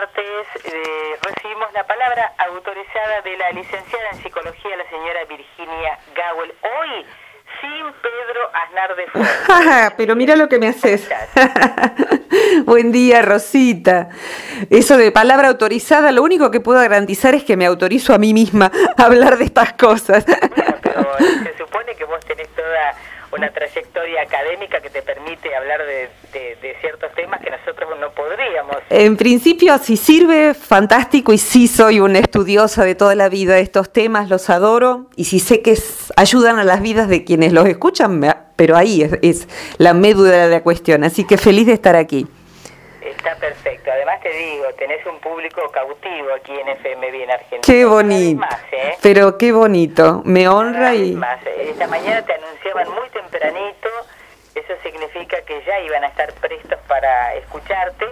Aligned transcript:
martes 0.00 0.64
eh, 0.64 1.16
recibimos 1.20 1.70
la 1.74 1.86
palabra 1.86 2.32
autorizada 2.38 3.20
de 3.22 3.36
la 3.36 3.50
licenciada 3.50 4.08
en 4.12 4.22
psicología, 4.22 4.74
la 4.74 4.88
señora 4.88 5.24
Virginia 5.28 5.98
Gawel. 6.14 6.54
Hoy 6.62 7.04
sin 7.60 7.92
Pedro 8.00 8.50
Aznar 8.54 8.96
de 8.96 9.06
Fuentes. 9.08 9.92
Pero 9.98 10.16
mira 10.16 10.36
lo 10.36 10.48
que 10.48 10.58
me 10.58 10.68
haces. 10.68 11.06
Buen 12.64 12.92
día, 12.92 13.20
Rosita. 13.20 14.08
Eso 14.70 14.96
de 14.96 15.12
palabra 15.12 15.48
autorizada, 15.48 16.12
lo 16.12 16.22
único 16.22 16.50
que 16.50 16.60
puedo 16.60 16.80
garantizar 16.80 17.34
es 17.34 17.44
que 17.44 17.58
me 17.58 17.66
autorizo 17.66 18.14
a 18.14 18.18
mí 18.18 18.32
misma 18.32 18.72
a 18.96 19.04
hablar 19.04 19.36
de 19.36 19.44
estas 19.44 19.74
cosas. 19.74 20.24
Bueno, 20.24 20.76
pero 20.82 21.18
se 21.18 21.58
supone 21.58 21.94
que 21.94 22.04
vos 22.06 22.20
tenés 22.24 22.48
toda 22.54 22.94
una 23.32 23.50
trayectoria 23.50 24.22
académica 24.22 24.80
que 24.80 24.90
te 24.90 25.02
permite 25.02 25.54
hablar 25.54 25.84
de, 25.84 26.08
ciertos 26.80 27.12
temas 27.14 27.40
que 27.40 27.50
nosotros 27.50 27.59
no 27.59 27.59
podríamos. 28.30 28.76
En 28.90 29.16
principio, 29.16 29.76
si 29.78 29.96
sirve, 29.96 30.54
fantástico, 30.54 31.32
y 31.32 31.38
sí 31.38 31.66
soy 31.66 32.00
una 32.00 32.20
estudiosa 32.20 32.84
de 32.84 32.94
toda 32.94 33.14
la 33.14 33.28
vida 33.28 33.54
de 33.54 33.60
estos 33.60 33.92
temas, 33.92 34.28
los 34.28 34.50
adoro, 34.50 35.06
y 35.16 35.24
si 35.24 35.40
sé 35.40 35.62
que 35.62 35.76
ayudan 36.16 36.58
a 36.58 36.64
las 36.64 36.80
vidas 36.80 37.08
de 37.08 37.24
quienes 37.24 37.52
los 37.52 37.66
escuchan, 37.66 38.20
pero 38.56 38.76
ahí 38.76 39.02
es, 39.02 39.18
es 39.22 39.48
la 39.78 39.94
médula 39.94 40.46
de 40.46 40.48
la 40.48 40.62
cuestión, 40.62 41.02
así 41.04 41.26
que 41.26 41.38
feliz 41.38 41.66
de 41.66 41.72
estar 41.72 41.96
aquí. 41.96 42.26
Está 43.00 43.34
perfecto. 43.36 43.90
Además 43.90 44.20
te 44.20 44.30
digo, 44.30 44.64
tenés 44.78 45.04
un 45.06 45.18
público 45.20 45.62
cautivo 45.72 46.28
aquí 46.36 46.52
en 46.52 46.68
FMB 46.68 47.14
en 47.22 47.30
Argentina. 47.30 47.60
Qué 47.62 47.84
bonito. 47.84 48.42
¿eh? 48.72 48.94
Pero 49.02 49.36
qué 49.38 49.52
bonito. 49.52 50.22
Me 50.24 50.48
honra 50.48 50.94
y... 50.94 51.12
Más. 51.12 51.40
Esta 51.44 51.86
mañana 51.86 52.22
te 52.22 52.34
anunciaban 52.34 52.88
muy 52.90 53.08
tempranito. 53.08 53.88
Eso 54.54 54.74
significa 54.82 55.40
que 55.42 55.62
ya 55.64 55.80
iban 55.80 56.04
a 56.04 56.08
estar 56.08 56.32
prestos 56.34 56.78
para 56.86 57.34
escucharte. 57.36 58.06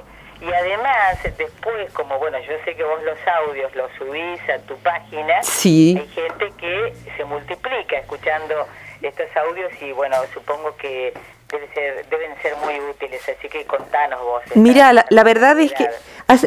Y 0.48 0.52
además, 0.52 1.19
después, 1.37 1.93
como 1.93 2.19
bueno, 2.19 2.38
yo 2.38 2.52
sé 2.65 2.75
que 2.75 2.83
vos 2.83 3.02
los 3.02 3.19
audios 3.27 3.75
los 3.77 3.91
subís 3.98 4.41
a 4.48 4.59
tu 4.61 4.77
página, 4.79 5.43
sí. 5.43 5.96
hay 6.01 6.09
gente 6.09 6.52
que 6.59 6.95
se 7.16 7.24
multiplica 7.24 7.99
escuchando 7.99 8.66
estos 9.02 9.29
audios 9.37 9.71
y 9.82 9.93
bueno, 9.93 10.16
supongo 10.32 10.74
que 10.77 11.13
deben 11.51 12.43
ser 12.43 12.57
muy 12.57 12.80
útiles, 12.80 13.23
así 13.29 13.49
que 13.49 13.65
contanos 13.65 14.21
vos. 14.23 14.43
Mira, 14.55 14.93
la, 14.93 15.24
verdad 15.24 15.59
es 15.60 15.73
que 15.73 15.88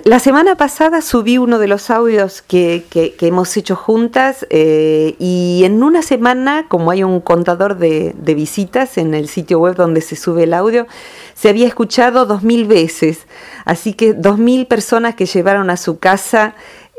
la 0.04 0.20
semana 0.20 0.56
pasada 0.58 1.02
subí 1.02 1.40
uno 1.40 1.58
de 1.58 1.68
los 1.68 1.90
audios 1.90 2.44
que, 2.44 2.86
que, 2.92 3.16
hemos 3.22 3.58
hecho 3.58 3.76
juntas 3.76 4.46
eh, 4.52 5.16
y 5.18 5.64
en 5.66 5.82
una 5.82 6.04
semana, 6.04 6.68
como 6.68 6.92
hay 6.92 7.04
un 7.04 7.20
contador 7.20 7.78
de, 7.78 8.14
de, 8.16 8.36
visitas 8.36 9.00
en 9.00 9.16
el 9.16 9.28
sitio 9.28 9.58
web 9.58 9.76
donde 9.76 10.02
se 10.02 10.16
sube 10.16 10.44
el 10.44 10.54
audio, 10.54 10.86
se 11.34 11.50
había 11.50 11.66
escuchado 11.66 12.28
dos 12.28 12.44
mil 12.44 12.68
veces, 12.68 13.26
así 13.66 13.94
que 13.94 14.14
dos 14.14 14.38
mil 14.38 14.68
personas 14.68 15.16
que 15.16 15.26
llevaron 15.26 15.72
a 15.72 15.78
su 15.78 15.98
casa 15.98 16.54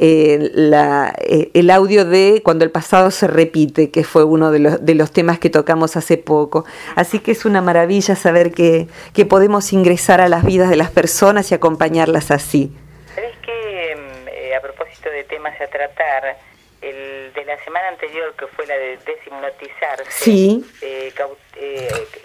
eh, 0.04 0.50
la, 0.52 1.14
eh, 1.18 1.52
el 1.54 1.70
audio 1.70 2.04
de 2.04 2.40
Cuando 2.42 2.64
el 2.64 2.72
pasado 2.72 3.12
se 3.12 3.28
repite, 3.28 3.92
que 3.92 4.02
fue 4.02 4.24
uno 4.24 4.50
de 4.50 4.58
los, 4.58 4.84
de 4.84 4.96
los 4.96 5.12
temas 5.12 5.38
que 5.38 5.48
tocamos 5.48 5.96
hace 5.96 6.18
poco. 6.18 6.64
Así 6.96 7.20
que 7.20 7.30
es 7.30 7.44
una 7.44 7.62
maravilla 7.62 8.16
saber 8.16 8.50
que, 8.50 8.88
que 9.14 9.26
podemos 9.26 9.72
ingresar 9.72 10.20
a 10.20 10.28
las 10.28 10.44
vidas 10.44 10.70
de 10.70 10.76
las 10.76 10.90
personas 10.90 11.52
y 11.52 11.54
acompañarlas 11.54 12.32
así. 12.32 12.72
¿Sabes 13.14 13.36
que 13.46 13.94
mm, 13.94 14.28
eh, 14.28 14.56
a 14.56 14.60
propósito 14.60 15.08
de 15.08 15.22
temas 15.22 15.54
a 15.60 15.68
tratar, 15.68 16.36
el 16.80 17.32
de 17.32 17.44
la 17.44 17.62
semana 17.62 17.86
anterior, 17.86 18.34
que 18.36 18.48
fue 18.48 18.66
la 18.66 18.74
de 18.74 18.98
deshipnotizarse, 19.06 20.10
sí. 20.10 20.64
Eh, 20.80 21.12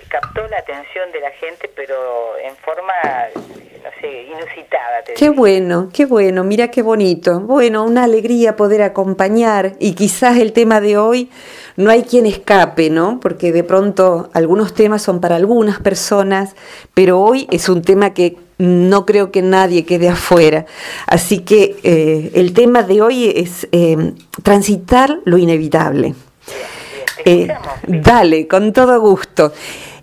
captó 0.10 0.48
la 0.48 0.58
atención 0.58 1.12
de 1.12 1.20
la 1.20 1.32
gente, 1.32 1.70
pero 1.76 2.38
en 2.38 2.56
forma 2.58 2.94
no 3.84 4.02
sé, 4.02 4.24
inusitada. 4.24 5.04
qué 5.16 5.30
bueno, 5.30 5.90
qué 5.94 6.06
bueno, 6.06 6.44
mira 6.44 6.70
qué 6.70 6.82
bonito. 6.82 7.40
Bueno, 7.42 7.84
una 7.84 8.04
alegría 8.04 8.56
poder 8.56 8.82
acompañar 8.82 9.74
y 9.80 9.94
quizás 9.94 10.38
el 10.38 10.54
tema 10.54 10.82
de 10.82 10.98
hoy 10.98 11.30
no 11.76 11.92
hay 11.92 12.04
quien 12.04 12.26
escape, 12.26 12.90
¿no? 12.90 13.20
Porque 13.20 13.52
de 13.52 13.64
pronto 13.64 14.30
algunos 14.34 14.74
temas 14.74 15.02
son 15.02 15.22
para 15.22 15.36
algunas 15.36 15.80
personas, 15.80 16.56
pero 16.94 17.20
hoy 17.20 17.48
es 17.52 17.70
un 17.70 17.82
tema 17.82 18.14
que 18.14 18.38
no 18.58 19.06
creo 19.06 19.32
que 19.32 19.42
nadie 19.42 19.86
quede 19.86 20.10
afuera. 20.10 20.66
Así 21.06 21.40
que 21.40 21.78
eh, 21.84 22.32
el 22.34 22.54
tema 22.54 22.84
de 22.84 23.02
hoy 23.02 23.32
es 23.36 23.68
eh, 23.72 24.14
transitar 24.44 25.20
lo 25.26 25.38
inevitable. 25.38 26.16
Eh, 27.26 27.48
dale, 27.88 28.48
con 28.48 28.74
todo 28.74 29.00
gusto. 29.00 29.54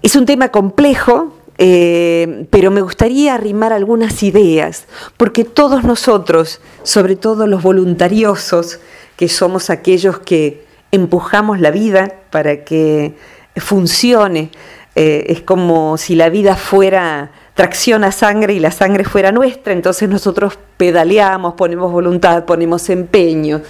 Es 0.04 0.16
un 0.16 0.26
tema 0.26 0.50
complejo, 0.50 1.32
eh, 1.56 2.46
pero 2.50 2.70
me 2.70 2.82
gustaría 2.82 3.34
arrimar 3.34 3.72
algunas 3.72 4.22
ideas, 4.22 4.84
porque 5.16 5.44
todos 5.44 5.82
nosotros, 5.82 6.60
sobre 6.82 7.16
todo 7.16 7.46
los 7.46 7.62
voluntariosos, 7.62 8.80
que 9.16 9.30
somos 9.30 9.70
aquellos 9.70 10.18
que 10.18 10.66
empujamos 10.92 11.58
la 11.58 11.70
vida 11.70 12.12
para 12.30 12.64
que 12.64 13.16
funcione, 13.56 14.50
eh, 14.94 15.24
es 15.28 15.40
como 15.40 15.96
si 15.96 16.16
la 16.16 16.28
vida 16.28 16.54
fuera 16.54 17.30
tracción 17.54 18.04
a 18.04 18.12
sangre 18.12 18.52
y 18.52 18.60
la 18.60 18.72
sangre 18.72 19.04
fuera 19.04 19.32
nuestra, 19.32 19.72
entonces 19.72 20.10
nosotros 20.10 20.58
pedaleamos, 20.76 21.54
ponemos 21.54 21.90
voluntad, 21.90 22.44
ponemos 22.44 22.90
empeño. 22.90 23.62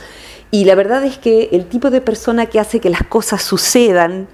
Y 0.50 0.64
la 0.64 0.74
verdad 0.74 1.04
es 1.04 1.16
que 1.16 1.50
el 1.52 1.66
tipo 1.66 1.90
de 1.90 2.00
persona 2.00 2.46
que 2.46 2.58
hace 2.58 2.80
que 2.80 2.90
las 2.90 3.04
cosas 3.04 3.40
sucedan, 3.40 4.26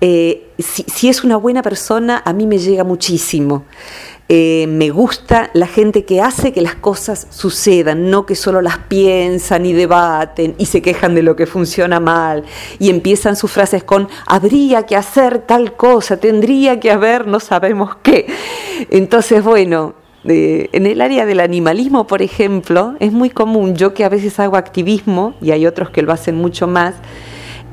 eh, 0.00 0.48
si, 0.58 1.08
es 1.08 1.24
una 1.24 1.36
buena 1.36 1.62
persona, 1.62 2.22
a 2.24 2.32
mí 2.32 2.46
me 2.46 2.58
llega 2.58 2.84
muchísimo. 2.84 3.64
Eh, 4.32 4.66
me 4.68 4.90
gusta 4.90 5.50
la 5.54 5.66
gente 5.66 6.04
que 6.04 6.20
hace 6.20 6.52
que 6.52 6.60
las 6.60 6.76
cosas 6.76 7.26
sucedan, 7.30 8.10
no 8.10 8.26
que 8.26 8.36
solo 8.36 8.62
las 8.62 8.78
piensan 8.78 9.66
y 9.66 9.72
debaten 9.72 10.54
y 10.56 10.66
se 10.66 10.82
quejan 10.82 11.16
de 11.16 11.24
lo 11.24 11.34
que 11.34 11.46
funciona 11.46 11.98
mal 11.98 12.44
y 12.78 12.90
empiezan 12.90 13.34
sus 13.34 13.50
frases 13.50 13.82
con 13.82 14.08
habría 14.26 14.86
que 14.86 14.94
hacer 14.94 15.40
tal 15.40 15.74
cosa, 15.74 16.16
tendría 16.18 16.78
que 16.78 16.92
haber, 16.92 17.26
no 17.26 17.40
sabemos 17.40 17.96
qué. 18.04 18.26
Entonces, 18.90 19.42
bueno, 19.42 19.94
eh, 20.24 20.68
en 20.72 20.86
el 20.86 21.00
área 21.00 21.26
del 21.26 21.40
animalismo, 21.40 22.06
por 22.06 22.22
ejemplo, 22.22 22.94
es 23.00 23.10
muy 23.10 23.30
común, 23.30 23.74
yo 23.74 23.94
que 23.94 24.04
a 24.04 24.08
veces 24.08 24.38
hago 24.38 24.56
activismo 24.56 25.34
y 25.40 25.50
hay 25.50 25.66
otros 25.66 25.90
que 25.90 26.02
lo 26.02 26.12
hacen 26.12 26.36
mucho 26.36 26.68
más, 26.68 26.94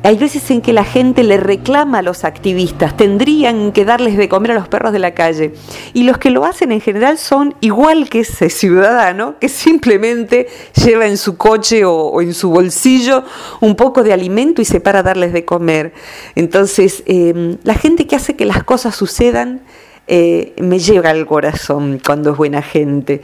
hay 0.07 0.15
veces 0.15 0.49
en 0.51 0.61
que 0.61 0.71
la 0.71 0.85
gente 0.85 1.21
le 1.21 1.35
reclama 1.35 1.97
a 1.97 2.01
los 2.01 2.23
activistas, 2.23 2.95
tendrían 2.95 3.73
que 3.73 3.83
darles 3.83 4.15
de 4.15 4.29
comer 4.29 4.51
a 4.51 4.53
los 4.53 4.69
perros 4.69 4.93
de 4.93 4.99
la 4.99 5.13
calle. 5.13 5.51
Y 5.93 6.03
los 6.03 6.17
que 6.17 6.29
lo 6.29 6.45
hacen 6.45 6.71
en 6.71 6.79
general 6.79 7.17
son 7.17 7.55
igual 7.59 8.07
que 8.07 8.21
ese 8.21 8.49
ciudadano 8.49 9.37
que 9.37 9.49
simplemente 9.49 10.47
lleva 10.81 11.07
en 11.07 11.17
su 11.17 11.35
coche 11.35 11.83
o, 11.83 12.21
en 12.21 12.33
su 12.33 12.51
bolsillo 12.51 13.25
un 13.59 13.75
poco 13.75 14.01
de 14.01 14.13
alimento 14.13 14.61
y 14.61 14.65
se 14.65 14.79
para 14.79 14.99
a 14.99 15.03
darles 15.03 15.33
de 15.33 15.43
comer. 15.43 15.91
Entonces, 16.35 17.03
em, 17.05 17.57
la 17.63 17.73
gente 17.73 18.07
que 18.07 18.15
hace 18.15 18.37
que 18.37 18.45
las 18.45 18.63
cosas 18.63 18.95
sucedan 18.95 19.59
eh, 20.07 20.53
me 20.61 20.79
llega 20.79 21.09
al 21.09 21.25
corazón 21.25 21.99
cuando 22.01 22.31
es 22.31 22.37
buena 22.37 22.61
gente. 22.61 23.23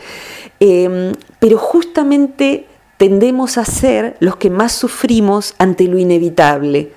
Em, 0.60 1.14
pero 1.40 1.58
justamente 1.58 2.66
tendemos 3.04 3.58
a 3.58 3.66
ser 3.66 4.16
los 4.22 4.38
que 4.38 4.50
más 4.50 4.72
sufrimos 4.72 5.56
ante 5.58 5.90
lo 5.90 6.00
inevitable, 6.00 6.94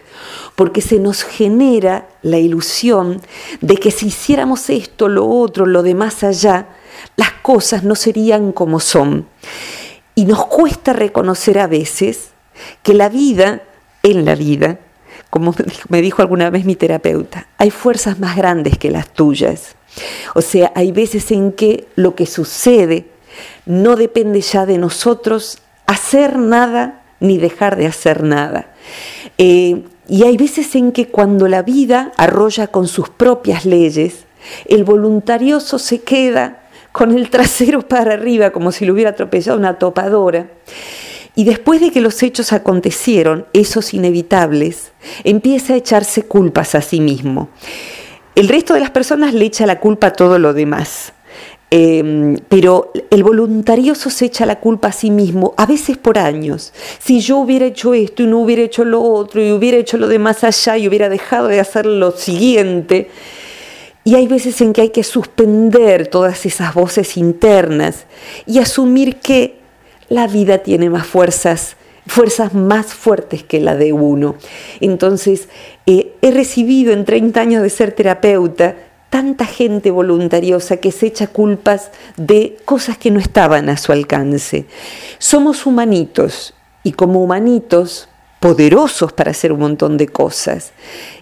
porque 0.55 0.81
se 0.81 1.01
nos 1.01 1.25
genera 1.25 2.09
la 2.23 2.39
ilusión 2.39 3.21
de 3.61 3.77
que 3.77 3.91
si 3.91 4.07
hiciéramos 4.07 4.71
esto, 4.71 5.09
lo 5.09 5.27
otro, 5.27 5.67
lo 5.67 5.83
de 5.83 5.97
más 5.97 6.23
allá, 6.23 6.69
las 7.17 7.33
cosas 7.43 7.83
no 7.83 7.97
serían 7.97 8.53
como 8.53 8.79
son. 8.79 9.27
Y 10.15 10.27
nos 10.27 10.47
cuesta 10.47 10.93
reconocer 10.93 11.59
a 11.59 11.67
veces 11.67 12.29
que 12.85 12.95
la 12.95 13.09
vida, 13.09 13.65
en 14.05 14.25
la 14.25 14.37
vida, 14.37 14.79
como 15.29 15.57
me 15.89 16.03
dijo 16.03 16.23
alguna 16.23 16.51
vez 16.51 16.65
mi 16.65 16.77
terapeuta, 16.77 17.49
hay 17.59 17.73
fuerzas 17.73 18.21
más 18.21 18.37
grandes 18.37 18.79
que 18.79 18.93
las 18.93 19.13
tuyas. 19.13 19.75
O 20.37 20.41
sea, 20.41 20.71
hay 20.77 20.93
veces 20.93 21.33
en 21.33 21.51
que 21.51 21.89
lo 21.97 22.15
que 22.15 22.27
sucede 22.27 23.09
no 23.65 23.97
depende 23.97 24.41
ya 24.41 24.67
de 24.67 24.79
nosotros 24.79 25.59
hacer 25.87 26.39
nada 26.39 27.03
ni 27.21 27.39
dejar 27.39 27.77
de 27.77 27.87
hacer 27.87 28.23
nada. 28.23 28.75
Eh, 29.39 29.85
y 30.09 30.23
hay 30.23 30.37
veces 30.37 30.75
en 30.75 30.93
que 30.93 31.09
cuando 31.09 31.49
la 31.49 31.63
vida 31.63 32.13
arrolla 32.17 32.69
con 32.69 32.87
sus 32.87 33.09
propias 33.09 33.65
leyes, 33.65 34.25
el 34.67 34.85
voluntarioso 34.85 35.79
se 35.79 36.03
queda 36.03 36.63
con 36.93 37.13
el 37.13 37.31
trasero 37.31 37.83
para 37.89 38.15
arriba 38.15 38.51
como 38.51 38.73
si 38.73 38.87
lo 38.87 38.93
hubiera 38.93 39.11
atropellado 39.11 39.59
una 39.59 39.79
topadora. 39.79 40.49
Y 41.35 41.45
después 41.45 41.83
de 41.83 41.91
que 41.91 42.01
los 42.01 42.23
hechos 42.23 42.55
acontecieron, 42.55 43.47
esos 43.53 43.93
inevitables, 43.93 44.93
empieza 45.23 45.75
a 45.75 45.77
echarse 45.77 46.23
culpas 46.23 46.75
a 46.75 46.81
sí 46.81 47.01
mismo. 47.01 47.51
El 48.35 48.49
resto 48.49 48.73
de 48.73 48.81
las 48.81 48.91
personas 48.91 49.35
le 49.35 49.45
echa 49.45 49.67
la 49.67 49.79
culpa 49.79 50.09
a 50.09 50.13
todo 50.13 50.39
lo 50.39 50.55
demás. 50.55 51.13
Em, 51.69 52.37
pero 52.49 52.93
el 53.11 53.25
voluntarioso 53.25 54.09
se 54.09 54.27
echa 54.27 54.47
la 54.47 54.61
culpa 54.61 54.89
a 54.89 54.93
sí 54.93 55.11
mismo, 55.11 55.53
a 55.57 55.67
veces 55.67 55.97
por 55.97 56.17
años. 56.17 56.73
Si 57.01 57.21
yo 57.21 57.39
hubiera 57.39 57.67
hecho 57.67 57.93
esto 57.93 58.23
y 58.23 58.27
no 58.27 58.39
hubiera 58.39 58.63
hecho 58.63 58.85
lo 58.85 59.03
otro 59.03 59.43
y 59.43 59.51
hubiera 59.51 59.77
hecho 59.77 59.97
lo 59.97 60.07
de 60.07 60.21
más 60.21 60.45
allá 60.45 60.77
y 60.79 60.87
hubiera 60.87 61.09
dejado 61.09 61.49
de 61.49 61.61
hacer 61.61 61.87
lo 61.87 62.13
siguiente, 62.13 63.11
Y 64.05 64.15
hay 64.15 64.29
veces 64.29 64.61
en 64.61 64.73
que 64.73 64.83
hay 64.83 64.91
que 64.91 65.03
suspender 65.03 66.07
todas 66.07 66.47
esas 66.47 66.73
voces 66.75 67.17
internas 67.17 68.07
y 68.47 68.61
asumir 68.61 69.17
que 69.17 69.57
la 70.09 70.29
vida 70.29 70.59
tiene 70.59 70.89
más 70.91 71.09
fuerzas, 71.09 71.77
fuerzas 72.07 72.55
más 72.55 72.87
fuertes 72.87 73.43
que 73.43 73.59
la 73.59 73.75
de 73.75 73.93
uno. 73.93 74.37
Entonces, 74.81 75.49
eh, 75.87 76.13
he 76.23 76.31
recibido 76.31 76.93
en 76.93 77.05
30 77.05 77.41
años 77.41 77.63
de 77.65 77.71
ser 77.71 77.91
terapeuta 77.91 78.77
tanta 79.11 79.47
gente 79.47 79.91
voluntariosa 79.91 80.79
que 80.79 80.93
se 80.93 81.07
echa 81.07 81.27
culpas 81.29 81.91
de 82.17 82.59
cosas 82.65 82.99
que 82.99 83.11
no 83.11 83.21
estaban 83.21 83.69
a 83.69 83.77
su 83.77 83.93
alcance. 83.93 84.67
Somos 85.19 85.67
humanitos 85.67 86.55
y 86.83 86.93
como 86.93 87.23
humanitos 87.23 88.09
poderosos 88.41 89.13
para 89.13 89.31
hacer 89.31 89.53
un 89.53 89.61
montón 89.61 89.97
de 89.97 90.09
cosas 90.09 90.73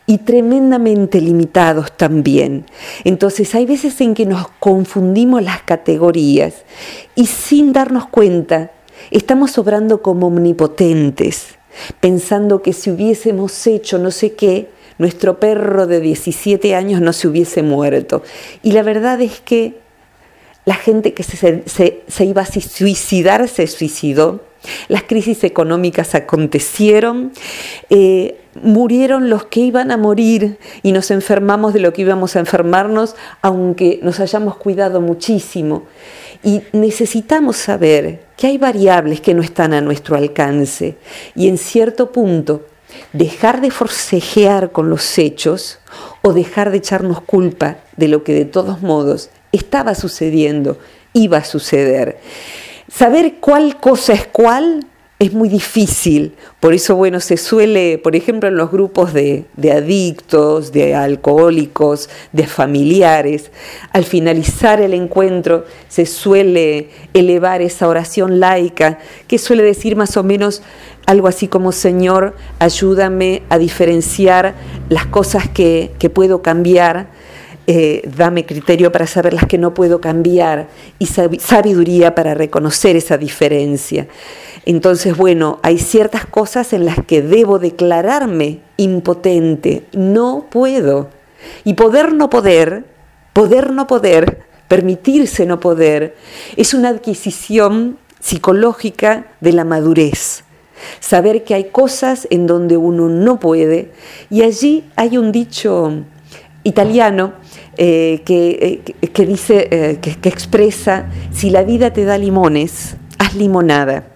y 0.07 0.19
tremendamente 0.19 1.21
limitados 1.21 1.93
también. 1.97 2.67
Entonces 3.05 3.55
hay 3.55 3.67
veces 3.67 4.01
en 4.01 4.15
que 4.15 4.27
nos 4.27 4.49
confundimos 4.59 5.43
las 5.43 5.63
categorías 5.63 6.65
y 7.15 7.27
sin 7.27 7.73
darnos 7.73 8.07
cuenta 8.09 8.73
estamos 9.11 9.57
obrando 9.59 10.03
como 10.03 10.27
omnipotentes, 10.27 11.57
pensando 12.01 12.63
que 12.63 12.73
si 12.73 12.91
hubiésemos 12.91 13.67
hecho 13.67 13.99
no 13.99 14.11
sé 14.11 14.35
qué, 14.35 14.69
nuestro 14.99 15.41
perro 15.41 15.87
de 15.87 16.01
17 16.01 16.75
años 16.75 17.01
no 17.01 17.13
se 17.13 17.29
hubiese 17.29 17.63
muerto. 17.63 18.23
Y 18.63 18.73
la 18.73 18.83
verdad 18.83 19.21
es 19.21 19.41
que 19.41 19.79
la 20.65 20.75
gente 20.75 21.13
que 21.13 21.23
se, 21.23 22.25
iba 22.25 22.43
a 22.43 22.47
suicidar 22.47 23.49
se 23.49 23.67
suicidó 23.67 24.41
las 24.89 25.03
crisis 25.05 25.45
económicas 25.45 26.15
acontecieron, 26.15 27.33
eh, 27.91 28.41
murieron 28.63 29.29
los 29.29 29.45
que 29.47 29.61
iban 29.61 29.91
a 29.91 29.97
morir 29.97 30.59
y 30.83 30.93
nos 30.93 31.11
enfermamos 31.11 31.75
de 31.75 31.81
lo 31.81 31.93
que 31.93 32.03
íbamos 32.03 32.37
a 32.37 32.41
enfermarnos, 32.41 33.17
aunque 33.43 34.01
nos 34.03 34.21
hayamos 34.21 34.57
cuidado 34.57 35.01
muchísimo. 35.01 35.85
Y 36.43 36.63
necesitamos 36.73 37.57
saber 37.57 38.25
que 38.37 38.49
hay 38.49 38.59
variables 38.59 39.21
que 39.21 39.35
no 39.35 39.43
están 39.43 39.73
a 39.73 39.81
nuestro 39.81 40.17
alcance 40.17 40.97
y 41.35 41.49
en 41.49 41.59
cierto 41.59 42.13
punto 42.13 42.67
dejar 43.13 43.61
de 43.61 43.71
forcejear 43.71 44.73
con 44.73 44.91
los 44.91 45.19
hechos 45.19 45.79
o 46.23 46.33
dejar 46.33 46.71
de 46.71 46.79
echarnos 46.79 47.21
culpa 47.21 47.79
de 47.97 48.09
lo 48.09 48.25
que 48.25 48.35
de 48.35 48.45
todos 48.45 48.83
modos 48.83 49.31
estaba 49.53 49.95
sucediendo, 49.95 50.79
iba 51.13 51.39
a 51.39 51.45
suceder. 51.45 52.19
Saber 52.89 53.37
cuál 53.41 53.81
cosa 53.81 54.13
es 54.13 54.27
cuál 54.27 54.87
es 55.27 55.33
muy 55.33 55.49
difícil. 55.49 56.35
Por 56.61 56.75
eso, 56.75 56.97
bueno, 56.97 57.21
se 57.21 57.37
suele, 57.37 57.99
por 57.99 58.17
ejemplo, 58.17 58.49
en 58.49 58.57
los 58.57 58.71
grupos 58.71 59.13
de, 59.13 59.47
adictos, 59.73 60.73
de 60.73 60.95
alcohólicos, 60.95 62.09
de 62.33 62.47
familiares, 62.47 63.51
al 63.93 64.05
finalizar 64.05 64.81
el 64.81 64.95
encuentro 64.95 65.65
se 65.89 66.07
suele 66.07 66.89
elevar 67.13 67.63
esa 67.63 67.89
oración 67.89 68.41
laica 68.41 68.99
que 69.29 69.39
suele 69.39 69.63
decir 69.63 69.97
más 69.97 70.17
o 70.17 70.23
menos 70.23 70.63
algo 71.07 71.29
así 71.29 71.49
como, 71.49 71.73
Señor, 71.73 72.35
ayúdame 72.59 73.43
a 73.49 73.59
diferenciar 73.59 74.55
las 74.89 75.07
cosas 75.07 75.49
que, 75.49 75.93
que 75.99 76.11
puedo 76.11 76.43
cambiar 76.43 77.09
eh, 77.67 78.03
dame 78.15 78.45
criterio 78.45 78.93
para 78.93 79.07
saber 79.07 79.33
las 79.33 79.47
que 79.47 79.57
no 79.57 79.73
puedo 79.73 79.99
cambiar 79.99 80.69
y 80.99 81.07
sabiduría 81.07 82.15
para 82.15 82.35
reconocer 82.35 82.95
esa 82.95 83.17
diferencia. 83.17 84.07
Entonces, 84.67 85.17
bueno, 85.17 85.59
hay 85.63 85.79
ciertas 85.79 86.27
cosas 86.27 86.73
en 86.73 86.87
las 86.87 86.99
que 87.05 87.23
debo 87.23 87.59
declararme 87.59 88.61
impotente, 88.77 89.85
no 89.93 90.47
puedo. 90.51 91.11
Y 91.65 91.75
poder 91.75 92.15
no 92.15 92.31
poder, 92.31 92.85
poder 93.33 93.73
no 93.73 93.87
poder, 93.87 94.43
permitirse 94.69 95.45
no 95.45 95.61
poder, 95.61 96.17
es 96.57 96.73
una 96.73 96.89
adquisición 96.89 97.99
psicológica 98.21 99.27
de 99.41 99.53
la 99.53 99.65
madurez. 99.65 100.45
Saber 101.01 101.45
que 101.45 101.55
hay 101.55 101.65
cosas 101.65 102.27
en 102.31 102.47
donde 102.47 102.79
uno 102.79 103.09
no 103.09 103.39
puede. 103.39 103.93
Y 104.31 104.43
allí 104.43 104.85
hay 104.97 105.19
un 105.19 105.31
dicho 105.31 105.93
italiano 106.63 107.35
eh, 107.77 108.23
que, 108.25 108.51
eh, 108.51 108.83
eh, 109.03 109.99
que, 110.01 110.15
que 110.17 110.29
expresa, 110.29 111.11
si 111.33 111.51
la 111.51 111.63
vida 111.63 111.93
te 111.93 112.05
da 112.05 112.17
limones, 112.17 112.97
haz 113.19 113.35
limonada. 113.35 114.14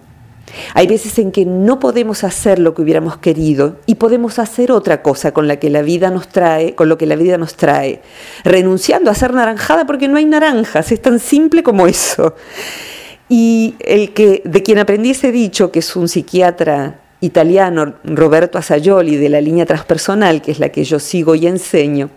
Hay 0.73 0.87
veces 0.87 1.17
en 1.19 1.31
que 1.31 1.45
no 1.45 1.79
podemos 1.79 2.23
hacer 2.23 2.59
lo 2.59 2.73
que 2.73 2.81
hubiéramos 2.81 3.17
querido 3.17 3.77
y 3.85 3.95
podemos 3.95 4.39
hacer 4.39 4.71
otra 4.71 5.01
cosa 5.01 5.31
con 5.31 5.47
la 5.47 5.57
que 5.57 5.69
la 5.69 5.81
vida 5.81 6.09
nos 6.09 6.27
trae, 6.27 6.75
con 6.75 6.89
lo 6.89 6.97
que 6.97 7.05
la 7.05 7.15
vida 7.15 7.37
nos 7.37 7.55
trae, 7.55 8.01
renunciando 8.43 9.11
a 9.11 9.15
ser 9.15 9.33
naranjada 9.33 9.85
porque 9.85 10.07
no 10.07 10.17
hay 10.17 10.25
naranjas, 10.25 10.91
es 10.91 11.01
tan 11.01 11.19
simple 11.19 11.63
como 11.63 11.87
eso. 11.87 12.35
Y 13.27 13.75
el 13.79 14.13
que 14.13 14.41
de 14.43 14.63
quien 14.63 14.79
aprendí 14.79 15.11
ese 15.11 15.31
dicho, 15.31 15.71
que 15.71 15.79
es 15.79 15.95
un 15.95 16.07
psiquiatra 16.07 17.01
italiano, 17.21 17.95
Roberto 18.03 18.57
Asayoli, 18.57 19.17
de 19.17 19.29
la 19.29 19.41
línea 19.41 19.65
transpersonal, 19.65 20.41
que 20.41 20.51
es 20.51 20.59
la 20.59 20.69
que 20.69 20.83
yo 20.83 20.99
sigo 20.99 21.35
y 21.35 21.45
enseño, 21.45 22.09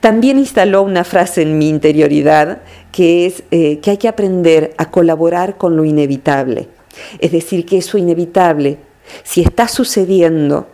también 0.00 0.38
instaló 0.38 0.82
una 0.82 1.02
frase 1.02 1.42
en 1.42 1.58
mi 1.58 1.68
interioridad 1.68 2.60
que 2.92 3.26
es 3.26 3.42
eh, 3.50 3.80
que 3.80 3.90
hay 3.90 3.96
que 3.96 4.08
aprender 4.08 4.74
a 4.78 4.90
colaborar 4.90 5.56
con 5.56 5.76
lo 5.76 5.84
inevitable. 5.84 6.68
Es 7.18 7.32
decir, 7.32 7.66
que 7.66 7.78
eso 7.78 7.98
inevitable, 7.98 8.78
si 9.22 9.42
está 9.42 9.68
sucediendo, 9.68 10.68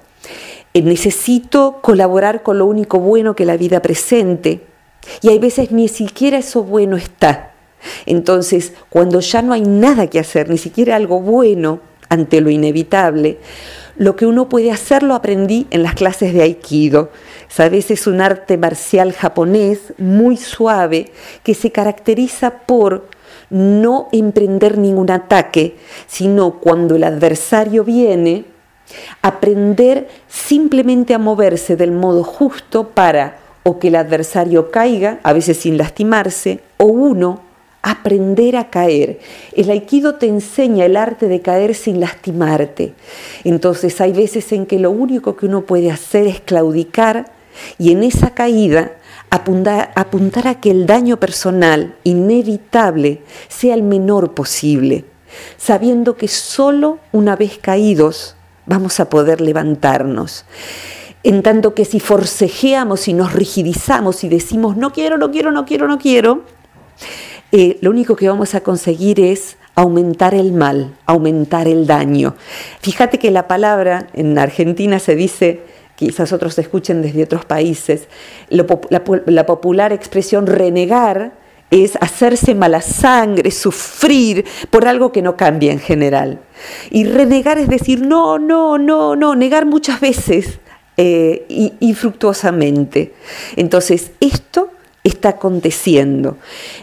eh, 0.73 0.82
necesito 0.82 1.79
colaborar 1.82 2.43
con 2.43 2.59
lo 2.59 2.67
único 2.67 2.99
bueno 2.99 3.37
que 3.37 3.44
la 3.44 3.56
vida 3.56 3.81
presente 3.81 4.61
y 5.23 5.29
hay 5.29 5.38
veces 5.38 5.71
ni 5.71 5.88
siquiera 5.88 6.38
eso 6.38 6.62
bueno 6.62 6.97
está. 6.97 7.53
Entonces, 8.06 8.73
cuando 8.88 9.21
ya 9.21 9.43
no 9.43 9.53
hay 9.53 9.62
nada 9.62 10.06
que 10.09 10.19
hacer, 10.19 10.49
ni 10.49 10.59
siquiera 10.59 10.97
algo 10.97 11.21
bueno 11.21 11.81
ante 12.09 12.41
lo 12.41 12.50
inevitable, 12.50 13.38
lo 13.97 14.17
que 14.17 14.27
uno 14.27 14.49
puede 14.49 14.73
hacer 14.73 15.03
lo 15.03 15.15
aprendí 15.15 15.67
en 15.70 15.82
las 15.82 15.94
clases 15.94 16.32
de 16.32 16.43
Aikido. 16.43 17.11
Sabes, 17.49 17.91
es 17.91 18.06
un 18.06 18.20
arte 18.20 18.56
marcial 18.56 19.12
japonés 19.12 19.94
muy 19.99 20.37
suave 20.37 21.12
que 21.43 21.55
se 21.55 21.70
caracteriza 21.70 22.50
por 22.67 23.09
no 23.55 24.09
emprender 24.11 24.79
ningún 24.79 25.12
ataque, 25.12 25.77
sino 26.09 26.55
cuando 26.59 26.97
el 26.97 27.05
adversario 27.05 27.85
viene, 27.85 28.47
aprender 29.23 30.09
simplemente 30.27 31.15
a 31.15 31.19
moverse 31.19 31.77
del 31.77 31.93
modo 31.93 32.25
justo 32.25 32.89
para 32.89 33.39
o 33.62 33.79
que 33.79 33.89
el 33.89 33.95
adversario 33.95 34.73
caiga, 34.73 35.21
a 35.23 35.33
veces 35.33 35.59
sin 35.59 35.79
lastimarse, 35.79 36.61
o 36.79 36.87
uno 36.87 37.43
aprender 37.81 38.56
a 38.56 38.71
caer. 38.71 39.21
El 39.55 39.71
aikido 39.71 40.17
te 40.17 40.27
enseña 40.27 40.85
el 40.85 40.97
arte 40.97 41.29
de 41.29 41.41
caer 41.41 41.77
sin 41.77 42.01
lastimarte. 42.01 42.94
Entonces 43.44 44.01
hay 44.01 44.13
veces 44.13 44.51
en 44.53 44.67
que 44.67 44.81
lo 44.81 44.91
único 44.91 45.37
que 45.37 45.46
uno 45.46 45.61
puede 45.61 45.93
hacer 45.93 46.27
es 46.27 46.41
claudicar 46.41 47.31
y 47.79 47.93
en 47.93 48.03
esa 48.03 48.34
caída 48.34 48.96
apuntar, 49.34 50.46
a 50.48 50.60
que 50.60 50.70
el 50.70 50.86
daño 50.86 51.19
personal 51.19 51.96
inevitable 52.05 53.22
sea 53.48 53.74
el 53.74 53.82
menor 53.82 54.34
posible, 54.34 55.05
sabiendo 55.56 56.17
que 56.17 56.29
solo 56.29 56.98
una 57.12 57.36
vez 57.36 57.58
caídos 57.58 58.36
vamos 58.67 59.00
a 59.00 59.10
poder 59.10 59.41
levantarnos. 59.41 60.44
En 61.22 61.43
tanto 61.43 61.74
que 61.74 61.84
si 61.84 62.00
forcejeamos 62.00 63.08
y 63.08 63.14
nos 63.14 63.32
rigidizamos 63.32 64.24
y 64.24 64.29
decimos 64.29 64.76
no 64.76 64.93
quiero, 64.93 65.17
no 65.19 65.31
quiero, 65.31 65.50
no 65.50 65.64
quiero, 65.64 65.88
no 65.88 65.98
quiero, 65.98 66.43
eh, 67.50 67.79
lo 67.81 67.91
único 67.91 68.14
que 68.17 68.29
vamos 68.29 68.55
a 68.55 68.60
conseguir 68.60 69.20
es 69.20 69.56
aumentar 69.74 70.34
el 70.34 70.53
mal, 70.53 70.94
aumentar 71.06 71.67
el 71.67 71.86
daño. 71.86 72.36
Fíjate 72.81 73.19
que 73.19 73.31
la 73.31 73.48
palabra 73.48 74.06
en 74.12 74.38
Argentina 74.38 74.98
se 74.98 75.17
dice, 75.17 75.62
quizás 75.96 76.32
otros 76.32 76.58
escuchen 76.58 77.03
desde 77.03 77.22
otros 77.22 77.44
países, 77.44 78.08
la, 78.48 78.65
la 79.27 79.46
popular 79.46 79.93
expresión 79.93 80.46
renegar 80.46 81.32
es 81.70 81.96
hacerse 82.01 82.55
mala 82.55 82.81
sangre, 82.81 83.51
sufrir 83.51 84.44
por 84.70 84.86
algo 84.86 85.10
que 85.10 85.22
no 85.22 85.36
cambia 85.36 85.72
en 85.72 85.81
general. 85.81 86.41
Y 86.91 87.05
renegar 87.05 87.58
es 87.58 87.69
decir, 87.69 88.01
no, 88.01 88.39
no, 88.39 88.79
no, 88.79 89.17
no, 89.17 89.34
negar 89.34 89.67
muchas 89.67 90.01
veces 90.01 90.60
eh, 90.96 91.72
infructuosamente. 91.81 93.15
Entonces, 93.56 94.13
esto 94.20 94.70
está 95.03 95.31
aconteciendo. 95.31 96.39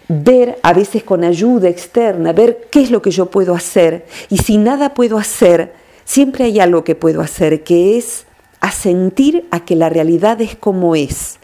Ver 0.09 0.59
a 0.61 0.73
veces 0.73 1.03
con 1.03 1.23
ayuda 1.23 1.69
externa, 1.69 2.33
ver 2.33 2.67
qué 2.69 2.81
es 2.81 2.91
lo 2.91 3.01
que 3.01 3.11
yo 3.11 3.27
puedo 3.27 3.55
hacer. 3.55 4.05
Y 4.29 4.39
si 4.39 4.57
nada 4.57 4.93
puedo 4.93 5.17
hacer, 5.17 5.73
siempre 6.03 6.45
hay 6.45 6.59
algo 6.59 6.83
que 6.83 6.95
puedo 6.95 7.21
hacer, 7.21 7.63
que 7.63 7.97
es 7.97 8.25
asentir 8.61 9.47
a 9.51 9.65
que 9.65 9.75
la 9.75 9.89
realidad 9.89 10.39
es 10.39 10.55
como 10.55 10.95
es. 10.95 11.39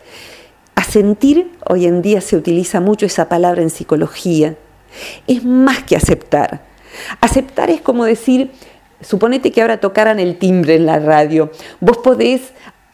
Asentir, 0.75 1.51
hoy 1.67 1.85
en 1.85 2.01
día 2.01 2.21
se 2.21 2.37
utiliza 2.37 2.79
mucho 2.79 3.05
esa 3.05 3.27
palabra 3.27 3.61
en 3.61 3.69
psicología, 3.69 4.55
es 5.27 5.43
más 5.43 5.83
que 5.83 5.95
aceptar. 5.95 6.65
Aceptar 7.19 7.69
es 7.69 7.81
como 7.81 8.05
decir, 8.05 8.51
suponete 9.01 9.51
que 9.51 9.61
ahora 9.61 9.79
tocaran 9.79 10.19
el 10.19 10.37
timbre 10.37 10.75
en 10.75 10.85
la 10.85 10.99
radio, 10.99 11.51
vos 11.81 11.97
podés... 11.97 12.53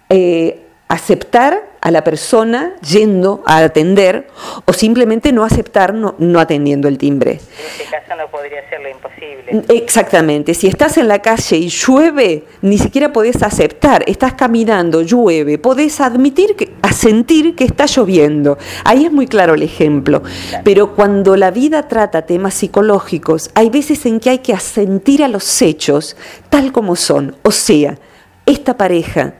Eh, 0.09 0.62
aceptar 0.87 1.73
a 1.81 1.91
la 1.91 2.03
persona 2.03 2.75
yendo 2.87 3.43
a 3.45 3.57
atender 3.57 4.27
o 4.65 4.73
simplemente 4.73 5.31
no 5.31 5.43
aceptar 5.43 5.93
no, 5.93 6.15
no 6.17 6.39
atendiendo 6.39 6.87
el 6.87 6.97
timbre. 6.97 7.31
En 7.31 7.37
este 7.37 7.83
caso 7.91 8.15
no 8.15 8.29
podría 8.29 8.69
ser 8.69 8.79
lo 8.81 8.89
imposible. 8.89 9.63
Exactamente, 9.69 10.53
si 10.53 10.67
estás 10.67 10.97
en 10.97 11.07
la 11.07 11.19
calle 11.21 11.57
y 11.57 11.67
llueve, 11.67 12.45
ni 12.61 12.77
siquiera 12.77 13.11
podés 13.11 13.43
aceptar, 13.43 14.03
estás 14.07 14.33
caminando, 14.33 15.01
llueve, 15.01 15.57
podés 15.57 15.99
admitir, 15.99 16.55
que, 16.55 16.71
sentir 16.93 17.55
que 17.55 17.65
está 17.65 17.85
lloviendo. 17.85 18.57
Ahí 18.85 19.05
es 19.05 19.11
muy 19.11 19.27
claro 19.27 19.55
el 19.55 19.63
ejemplo. 19.63 20.23
Pero 20.63 20.95
cuando 20.95 21.35
la 21.35 21.51
vida 21.51 21.87
trata 21.89 22.25
temas 22.25 22.53
psicológicos, 22.53 23.51
hay 23.55 23.69
veces 23.69 24.05
en 24.05 24.19
que 24.19 24.29
hay 24.29 24.39
que 24.39 24.53
asentir 24.53 25.23
a 25.23 25.27
los 25.27 25.61
hechos 25.61 26.15
tal 26.49 26.71
como 26.71 26.95
son. 26.95 27.35
O 27.43 27.51
sea, 27.51 27.97
esta 28.45 28.77
pareja 28.77 29.33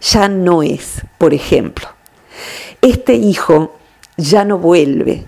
ya 0.00 0.28
no 0.28 0.62
es, 0.62 1.02
por 1.18 1.34
ejemplo. 1.34 1.88
Este 2.80 3.14
hijo 3.14 3.76
ya 4.16 4.44
no 4.44 4.58
vuelve, 4.58 5.24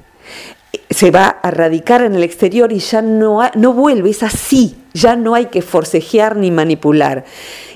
se 0.90 1.10
va 1.10 1.28
a 1.28 1.50
radicar 1.50 2.02
en 2.02 2.14
el 2.14 2.22
exterior 2.22 2.72
y 2.72 2.78
ya 2.78 3.02
no, 3.02 3.40
no 3.54 3.72
vuelve, 3.72 4.10
es 4.10 4.22
así, 4.22 4.76
ya 4.92 5.16
no 5.16 5.34
hay 5.34 5.46
que 5.46 5.62
forcejear 5.62 6.36
ni 6.36 6.50
manipular. 6.50 7.24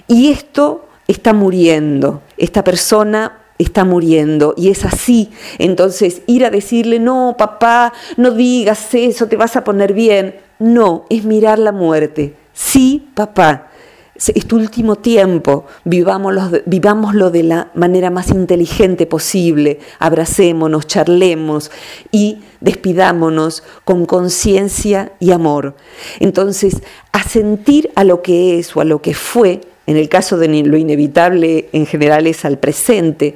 Y 0.08 0.30
esto 0.30 0.88
está 1.06 1.32
muriendo, 1.32 2.22
esta 2.36 2.64
persona 2.64 3.40
está 3.58 3.84
muriendo 3.84 4.54
y 4.56 4.70
es 4.70 4.84
así. 4.84 5.30
Entonces, 5.58 6.22
ir 6.26 6.44
a 6.44 6.50
decirle, 6.50 6.98
no, 6.98 7.36
papá, 7.38 7.92
no 8.16 8.32
digas 8.32 8.94
eso, 8.94 9.26
te 9.26 9.36
vas 9.36 9.56
a 9.56 9.64
poner 9.64 9.92
bien. 9.92 10.36
No, 10.58 11.06
es 11.10 11.24
mirar 11.24 11.58
la 11.58 11.72
muerte. 11.72 12.34
Sí, 12.52 13.08
papá, 13.14 13.70
este 14.14 14.54
último 14.54 14.96
tiempo, 14.96 15.66
vivámoslo, 15.84 16.50
vivámoslo 16.66 17.30
de 17.30 17.42
la 17.42 17.70
manera 17.74 18.10
más 18.10 18.30
inteligente 18.30 19.06
posible, 19.06 19.80
abracémonos, 19.98 20.86
charlemos 20.86 21.70
y 22.12 22.40
despidámonos 22.60 23.64
con 23.84 24.06
conciencia 24.06 25.12
y 25.18 25.32
amor. 25.32 25.76
Entonces, 26.20 26.82
asentir 27.12 27.90
a 27.96 28.04
lo 28.04 28.22
que 28.22 28.58
es 28.58 28.76
o 28.76 28.80
a 28.80 28.84
lo 28.84 29.02
que 29.02 29.14
fue 29.14 29.60
en 29.86 29.96
el 29.98 30.08
caso 30.08 30.38
de 30.38 30.48
lo 30.48 30.76
inevitable 30.78 31.68
en 31.72 31.84
general 31.84 32.26
es 32.26 32.44
al 32.44 32.58
presente, 32.58 33.34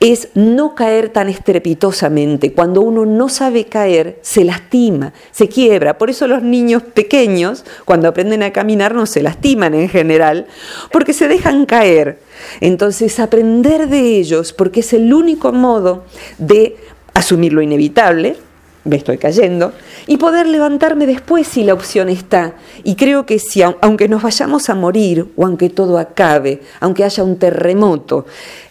es 0.00 0.28
no 0.34 0.74
caer 0.74 1.10
tan 1.10 1.28
estrepitosamente. 1.28 2.52
Cuando 2.52 2.80
uno 2.80 3.06
no 3.06 3.28
sabe 3.28 3.66
caer, 3.66 4.18
se 4.22 4.44
lastima, 4.44 5.12
se 5.30 5.48
quiebra. 5.48 5.96
Por 5.96 6.10
eso 6.10 6.26
los 6.26 6.42
niños 6.42 6.82
pequeños, 6.82 7.64
cuando 7.84 8.08
aprenden 8.08 8.42
a 8.42 8.52
caminar, 8.52 8.94
no 8.94 9.06
se 9.06 9.22
lastiman 9.22 9.74
en 9.74 9.88
general, 9.88 10.46
porque 10.90 11.12
se 11.12 11.28
dejan 11.28 11.64
caer. 11.64 12.18
Entonces, 12.60 13.20
aprender 13.20 13.88
de 13.88 14.18
ellos, 14.18 14.52
porque 14.52 14.80
es 14.80 14.92
el 14.92 15.12
único 15.14 15.52
modo 15.52 16.04
de 16.38 16.76
asumir 17.14 17.52
lo 17.52 17.62
inevitable, 17.62 18.36
me 18.84 18.96
estoy 18.96 19.18
cayendo, 19.18 19.72
y 20.06 20.18
poder 20.18 20.46
levantarme 20.46 21.06
después 21.06 21.48
si 21.48 21.64
la 21.64 21.74
opción 21.74 22.08
está. 22.08 22.54
Y 22.82 22.96
creo 22.96 23.26
que 23.26 23.38
si, 23.38 23.62
aunque 23.62 24.08
nos 24.08 24.22
vayamos 24.22 24.68
a 24.68 24.74
morir, 24.74 25.32
o 25.36 25.46
aunque 25.46 25.70
todo 25.70 25.98
acabe, 25.98 26.60
aunque 26.80 27.04
haya 27.04 27.24
un 27.24 27.38
terremoto, 27.38 28.26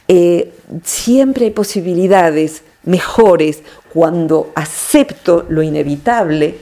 eh, 0.07 0.53
siempre 0.83 1.45
hay 1.45 1.51
posibilidades 1.51 2.63
mejores 2.83 3.63
cuando 3.91 4.51
acepto 4.55 5.45
lo 5.49 5.63
inevitable 5.63 6.57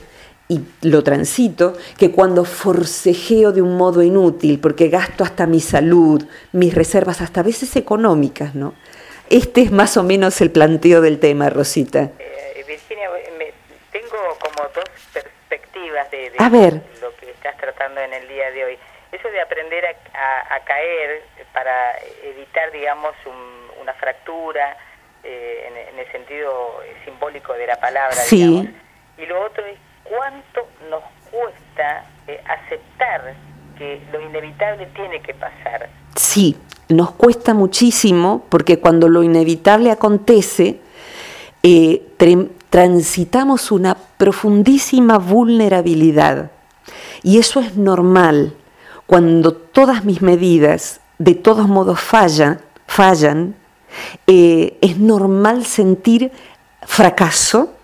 y 0.48 0.60
lo 0.82 1.02
transito, 1.02 1.74
que 1.96 2.10
cuando 2.10 2.44
forcejeo 2.44 3.52
de 3.52 3.62
un 3.62 3.76
modo 3.76 4.02
inútil, 4.02 4.58
porque 4.58 4.88
gasto 4.88 5.24
hasta 5.24 5.46
mi 5.46 5.60
salud, 5.60 6.22
mis 6.52 6.74
reservas, 6.74 7.20
hasta 7.20 7.40
a 7.40 7.44
veces 7.44 7.74
económicas, 7.76 8.54
¿no? 8.54 8.74
Este 9.30 9.62
es 9.62 9.72
más 9.72 9.96
o 9.96 10.02
menos 10.02 10.42
el 10.42 10.50
planteo 10.50 11.00
del 11.00 11.18
tema, 11.18 11.48
Rosita. 11.48 12.10
De, 15.92 16.80
lo 17.00 17.14
que 17.16 17.30
estás 17.30 17.56
tratando 17.56 18.00
en 18.00 18.12
el 18.12 18.28
día 18.28 18.50
de 18.50 18.64
hoy. 18.64 18.78
Eso 19.10 19.28
de 19.28 19.40
aprender 19.40 19.84
a, 19.84 20.60
caer 20.64 21.22
para 21.52 21.98
evitar, 22.24 22.70
digamos, 22.72 23.14
una 23.80 23.92
fractura 23.94 24.76
eh, 25.22 25.88
en, 25.92 25.98
el 25.98 26.10
sentido 26.10 26.80
simbólico 27.04 27.52
de 27.52 27.66
la 27.66 27.78
palabra, 27.78 28.16
sí. 28.16 28.68
Y 29.18 29.26
lo 29.26 29.44
otro 29.44 29.64
es 29.66 29.78
cuánto 30.04 30.66
nos 30.88 31.02
cuesta 31.30 32.06
eh, 32.26 32.40
aceptar 32.46 33.34
que 33.76 34.00
lo 34.12 34.20
inevitable 34.20 34.86
tiene 34.94 35.20
que 35.20 35.34
pasar. 35.34 35.88
Sí, 36.16 36.56
nos 36.88 37.12
cuesta 37.12 37.54
muchísimo 37.54 38.46
porque 38.48 38.78
cuando 38.78 39.08
lo 39.08 39.22
inevitable 39.22 39.90
acontece, 39.90 40.80
eh, 41.62 42.02
transitamos 42.72 43.70
una 43.70 43.94
profundísima 43.94 45.18
vulnerabilidad. 45.18 46.52
Y 47.22 47.36
eso 47.36 47.60
es 47.60 47.76
normal. 47.76 48.54
Cuando 49.06 49.52
todas 49.52 50.06
mis 50.06 50.22
medidas 50.22 51.00
de 51.18 51.34
todos 51.34 51.68
modos 51.68 52.00
fallan, 52.00 52.62
fallan 52.86 53.56
eh, 54.26 54.78
es 54.80 54.96
normal 54.96 55.66
sentir 55.66 56.32
fracaso. 56.80 57.74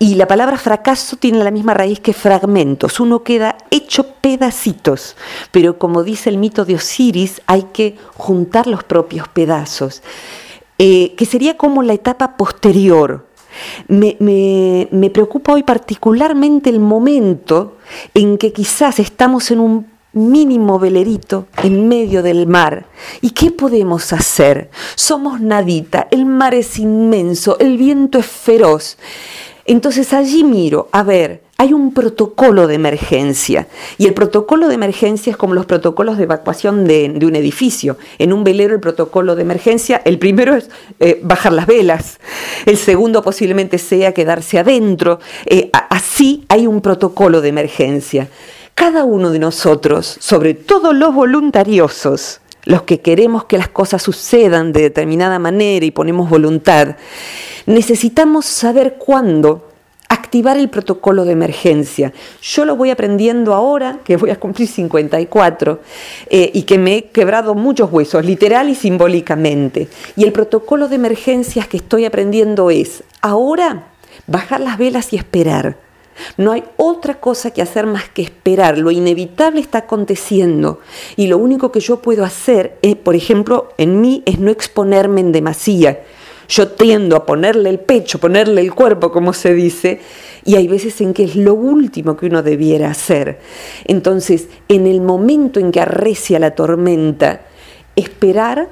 Y 0.00 0.16
la 0.16 0.26
palabra 0.26 0.58
fracaso 0.58 1.16
tiene 1.16 1.44
la 1.44 1.52
misma 1.52 1.72
raíz 1.72 2.00
que 2.00 2.12
fragmentos. 2.12 2.98
Uno 2.98 3.22
queda 3.22 3.56
hecho 3.70 4.14
pedacitos. 4.14 5.14
Pero 5.52 5.78
como 5.78 6.02
dice 6.02 6.28
el 6.28 6.38
mito 6.38 6.64
de 6.64 6.74
Osiris, 6.74 7.40
hay 7.46 7.68
que 7.72 7.96
juntar 8.16 8.66
los 8.66 8.82
propios 8.82 9.28
pedazos. 9.28 10.02
Eh, 10.76 11.14
que 11.16 11.24
sería 11.24 11.56
como 11.56 11.84
la 11.84 11.92
etapa 11.92 12.36
posterior 12.36 13.30
me, 13.88 15.10
preocupa 15.12 15.52
hoy 15.52 15.62
particularmente 15.62 16.70
el 16.70 16.80
momento 16.80 17.76
en 18.14 18.38
que 18.38 18.52
quizás 18.52 18.98
estamos 18.98 19.50
en 19.50 19.60
un 19.60 19.92
mínimo 20.12 20.78
velerito 20.78 21.46
en 21.62 21.88
medio 21.88 22.22
del 22.22 22.46
mar. 22.46 22.86
¿Y 23.20 23.30
qué 23.30 23.50
podemos 23.50 24.12
hacer? 24.12 24.70
Somos 24.94 25.40
nadita, 25.40 26.08
el 26.10 26.26
mar 26.26 26.54
es 26.54 26.78
inmenso, 26.78 27.58
el 27.58 27.78
viento 27.78 28.18
es 28.18 28.26
feroz. 28.26 28.98
Entonces 29.64 30.12
allí 30.12 30.44
miro, 30.44 30.88
a 30.92 31.02
ver, 31.02 31.41
hay 31.58 31.72
un 31.72 31.94
protocolo 31.94 32.66
de 32.66 32.74
emergencia. 32.74 33.68
Y 33.98 34.06
el 34.06 34.14
protocolo 34.14 34.68
de 34.68 34.74
emergencia 34.74 35.30
es 35.30 35.36
como 35.36 35.54
los 35.54 35.66
protocolos 35.66 36.18
de 36.18 36.24
evacuación 36.24 36.86
de, 36.86 37.18
un 37.22 37.36
edificio. 37.36 37.98
En 38.18 38.32
un 38.32 38.42
velero 38.42 38.74
el 38.74 38.80
protocolo 38.80 39.36
de 39.36 39.42
emergencia, 39.42 40.02
el 40.04 40.18
primero 40.18 40.56
es 40.56 40.70
eh, 40.98 41.20
bajar 41.22 41.52
las 41.52 41.66
velas, 41.66 42.18
el 42.66 42.76
segundo 42.76 43.22
posiblemente 43.22 43.78
sea 43.78 44.12
quedarse 44.12 44.58
adentro. 44.58 45.20
Eh, 45.46 45.70
así 45.88 46.44
hay 46.48 46.66
un 46.66 46.80
protocolo 46.80 47.40
de 47.40 47.50
emergencia. 47.50 48.28
Cada 48.74 49.04
uno 49.04 49.30
de 49.30 49.38
nosotros, 49.38 50.16
sobre 50.18 50.54
todo 50.54 50.92
los 50.92 51.14
voluntariosos, 51.14 52.40
los 52.64 52.82
que 52.82 53.00
queremos 53.00 53.44
que 53.44 53.58
las 53.58 53.68
cosas 53.68 54.02
sucedan 54.02 54.72
de 54.72 54.82
determinada 54.82 55.38
manera 55.38 55.84
y 55.84 55.90
ponemos 55.90 56.30
voluntad, 56.30 56.96
necesitamos 57.66 58.46
saber 58.46 58.96
cuándo 58.98 59.71
activar 60.12 60.58
el 60.58 60.68
protocolo 60.68 61.24
de 61.24 61.32
emergencia. 61.32 62.12
Yo 62.42 62.66
lo 62.66 62.76
voy 62.76 62.90
aprendiendo 62.90 63.54
ahora, 63.54 64.00
que 64.04 64.18
voy 64.18 64.28
a 64.28 64.38
cumplir 64.38 64.68
54, 64.68 65.80
eh, 66.28 66.50
y 66.52 66.62
que 66.64 66.76
me 66.76 66.96
he 66.96 67.04
quebrado 67.04 67.54
muchos 67.54 67.90
huesos, 67.90 68.22
literal 68.24 68.68
y 68.68 68.74
simbólicamente. 68.74 69.88
Y 70.14 70.24
el 70.24 70.32
protocolo 70.32 70.88
de 70.88 70.96
emergencias 70.96 71.66
que 71.66 71.78
estoy 71.78 72.04
aprendiendo 72.04 72.70
es, 72.70 73.04
ahora, 73.22 73.86
bajar 74.26 74.60
las 74.60 74.76
velas 74.76 75.14
y 75.14 75.16
esperar. 75.16 75.78
No 76.36 76.52
hay 76.52 76.64
otra 76.76 77.14
cosa 77.14 77.50
que 77.52 77.62
hacer 77.62 77.86
más 77.86 78.10
que 78.10 78.20
esperar. 78.20 78.76
Lo 78.76 78.90
inevitable 78.90 79.62
está 79.62 79.78
aconteciendo 79.78 80.80
y 81.16 81.26
lo 81.28 81.38
único 81.38 81.72
que 81.72 81.80
yo 81.80 82.02
puedo 82.02 82.22
hacer, 82.22 82.76
es, 82.82 82.96
por 82.96 83.16
ejemplo, 83.16 83.72
en 83.78 84.02
mí 84.02 84.22
es 84.26 84.38
no 84.38 84.50
exponerme 84.50 85.22
en 85.22 85.32
demasía 85.32 86.00
yo 86.52 86.68
tiendo 86.68 87.16
a 87.16 87.24
ponerle 87.24 87.70
el 87.70 87.78
pecho, 87.78 88.18
ponerle 88.18 88.60
el 88.60 88.74
cuerpo, 88.74 89.10
como 89.10 89.32
se 89.32 89.54
dice, 89.54 90.00
y 90.44 90.56
hay 90.56 90.68
veces 90.68 91.00
en 91.00 91.14
que 91.14 91.24
es 91.24 91.34
lo 91.34 91.54
último 91.54 92.14
que 92.14 92.26
uno 92.26 92.42
debiera 92.42 92.90
hacer. 92.90 93.40
Entonces, 93.86 94.48
en 94.68 94.86
el 94.86 95.00
momento 95.00 95.60
en 95.60 95.72
que 95.72 95.80
arrecia 95.80 96.38
la 96.38 96.50
tormenta, 96.50 97.40
esperar, 97.96 98.68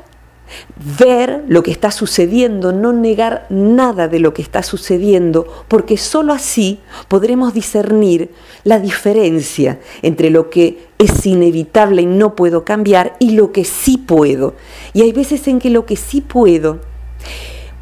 ver 0.99 1.43
lo 1.49 1.63
que 1.63 1.71
está 1.71 1.91
sucediendo, 1.91 2.73
no 2.73 2.93
negar 2.93 3.47
nada 3.49 4.09
de 4.09 4.19
lo 4.19 4.35
que 4.35 4.43
está 4.43 4.63
sucediendo, 4.63 5.47
porque 5.67 5.97
sólo 5.97 6.35
así 6.35 6.81
podremos 7.09 7.55
discernir 7.55 8.31
la 8.63 8.79
diferencia 8.79 9.79
entre 10.03 10.29
lo 10.29 10.51
que 10.51 10.89
es 10.99 11.25
inevitable 11.25 12.03
y 12.03 12.07
no 12.07 12.37
puedo 12.37 12.63
cambiar 12.63 13.17
y 13.21 13.31
lo 13.31 13.53
que 13.53 13.65
sí 13.65 13.97
puedo. 13.97 14.55
Y 14.93 15.01
hay 15.01 15.13
veces 15.13 15.49
en 15.49 15.61
que 15.61 15.71
lo 15.71 15.87
que 15.87 15.97
sí 15.97 16.21
puedo 16.21 16.90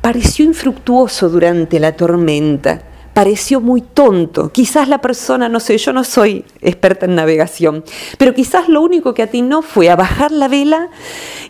pareció 0.01 0.45
infructuoso 0.45 1.29
durante 1.29 1.81
la 1.81 1.93
tormenta, 1.93 2.83
pareció 3.19 3.61
muy 3.61 3.83
tonto. 3.83 4.53
Quizás 4.53 4.89
la 4.89 5.01
persona, 5.01 5.49
no 5.49 5.59
sé, 5.59 5.77
yo 5.77 5.93
no 5.93 6.05
soy 6.05 6.45
experta 6.61 7.07
en 7.07 7.17
navegación, 7.17 7.83
pero 8.17 8.33
quizás 8.33 8.69
lo 8.69 8.81
único 8.81 9.13
que 9.13 9.25
atinó 9.25 9.63
fue 9.63 9.91
a 9.91 9.97
bajar 9.97 10.31
la 10.31 10.47
vela 10.47 10.89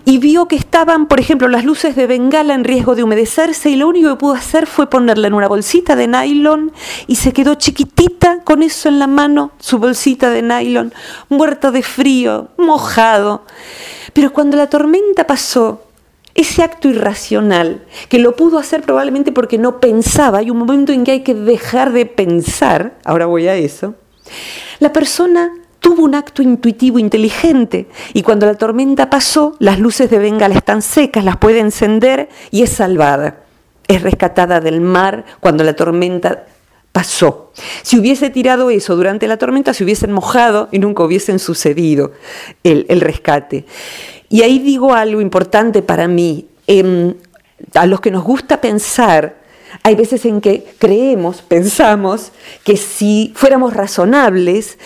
y 0.06 0.16
vio 0.16 0.48
que 0.48 0.56
estaban, 0.56 1.08
por 1.08 1.20
ejemplo, 1.20 1.46
las 1.46 1.66
luces 1.66 1.94
de 1.94 2.06
bengala 2.06 2.54
en 2.54 2.64
riesgo 2.64 2.94
de 2.94 3.02
humedecerse 3.02 3.68
y 3.68 3.76
lo 3.76 3.86
único 3.86 4.08
que 4.08 4.16
pudo 4.16 4.32
hacer 4.32 4.66
fue 4.66 4.88
ponerla 4.88 5.26
en 5.26 5.34
una 5.34 5.46
bolsita 5.46 5.94
de 5.94 6.08
nylon 6.08 6.72
y 7.06 7.16
se 7.16 7.34
quedó 7.34 7.56
chiquitita 7.56 8.40
con 8.44 8.62
eso 8.62 8.88
en 8.88 8.98
la 8.98 9.06
mano, 9.06 9.52
su 9.58 9.78
bolsita 9.78 10.30
de 10.30 10.40
nylon, 10.40 10.94
muerto 11.28 11.70
de 11.70 11.82
frío, 11.82 12.48
mojado. 12.56 13.42
Pero 14.14 14.32
cuando 14.32 14.56
la 14.56 14.70
tormenta 14.70 15.26
pasó, 15.26 15.82
ese 16.34 16.62
acto 16.62 16.88
irracional, 16.88 17.84
que 18.08 18.18
lo 18.18 18.36
pudo 18.36 18.58
hacer 18.58 18.82
probablemente 18.82 19.32
porque 19.32 19.58
no 19.58 19.80
pensaba, 19.80 20.38
hay 20.38 20.50
un 20.50 20.58
momento 20.58 20.92
en 20.92 21.04
que 21.04 21.12
hay 21.12 21.20
que 21.22 21.34
dejar 21.34 21.92
de 21.92 22.06
pensar, 22.06 22.98
ahora 23.04 23.26
voy 23.26 23.48
a 23.48 23.56
eso, 23.56 23.94
la 24.78 24.92
persona 24.92 25.52
tuvo 25.80 26.04
un 26.04 26.14
acto 26.14 26.42
intuitivo 26.42 26.98
inteligente 26.98 27.88
y 28.12 28.22
cuando 28.22 28.46
la 28.46 28.54
tormenta 28.54 29.10
pasó, 29.10 29.56
las 29.58 29.78
luces 29.78 30.10
de 30.10 30.18
Bengala 30.18 30.54
están 30.54 30.82
secas, 30.82 31.24
las 31.24 31.36
puede 31.36 31.60
encender 31.60 32.28
y 32.50 32.62
es 32.62 32.70
salvada. 32.70 33.40
Es 33.86 34.02
rescatada 34.02 34.60
del 34.60 34.82
mar 34.82 35.24
cuando 35.40 35.64
la 35.64 35.74
tormenta 35.74 36.44
pasó. 36.92 37.52
Si 37.82 37.98
hubiese 37.98 38.28
tirado 38.28 38.70
eso 38.70 38.96
durante 38.96 39.26
la 39.26 39.38
tormenta, 39.38 39.72
se 39.72 39.84
hubiesen 39.84 40.12
mojado 40.12 40.68
y 40.72 40.78
nunca 40.78 41.04
hubiesen 41.04 41.38
sucedido 41.38 42.12
el, 42.64 42.84
el 42.88 43.00
rescate. 43.00 43.64
Y 44.28 44.42
ahí 44.42 44.58
digo 44.58 44.94
algo 44.94 45.20
importante 45.20 45.82
para 45.82 46.08
mí. 46.08 46.46
Em, 46.66 47.14
a 47.74 47.86
los 47.86 48.00
que 48.00 48.10
nos 48.10 48.24
gusta 48.24 48.60
pensar, 48.60 49.36
hay 49.82 49.94
veces 49.94 50.24
en 50.24 50.40
que 50.40 50.66
creemos, 50.78 51.42
pensamos, 51.42 52.32
que 52.64 52.76
si 52.76 53.32
fuéramos 53.34 53.74
razonables, 53.74 54.78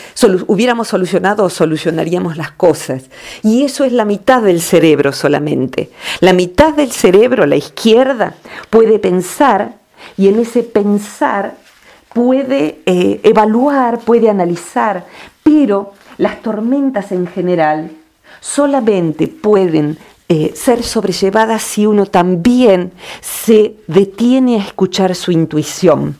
hubiéramos 0.47 0.89
solucionado 0.89 1.45
o 1.45 1.51
solucionaríamos 1.51 2.37
las 2.37 2.53
cosas. 2.53 3.05
Y 3.43 3.65
eso 3.65 3.85
es 3.85 3.93
la 3.93 4.05
mitad 4.05 4.43
del 4.43 4.61
cerebro 4.61 5.13
solamente. 5.13 5.91
La 6.21 6.33
mitad 6.33 6.75
del 6.75 6.93
cerebro, 6.93 7.47
la 7.47 7.57
izquierda, 7.57 8.35
puede 8.71 8.99
pensar 8.99 9.77
y 10.17 10.29
en 10.29 10.41
ese 10.41 10.63
pensar 10.63 11.57
puede 12.13 12.81
eh, 12.87 13.21
evaluar, 13.23 14.01
puede 14.01 14.29
analizar, 14.29 15.07
pero 15.43 15.93
las 16.19 16.43
tormentas 16.43 17.13
en 17.13 17.27
general 17.27 17.91
solamente 18.43 19.29
pueden 19.29 19.97
eh, 20.29 20.53
ser 20.55 20.83
sobrellevadas 20.83 21.63
si 21.63 21.87
uno 21.87 22.07
también 22.07 22.93
se 23.21 23.77
detiene 23.87 24.57
a 24.57 24.65
escuchar 24.65 25.15
su 25.15 25.31
intuición. 25.31 26.19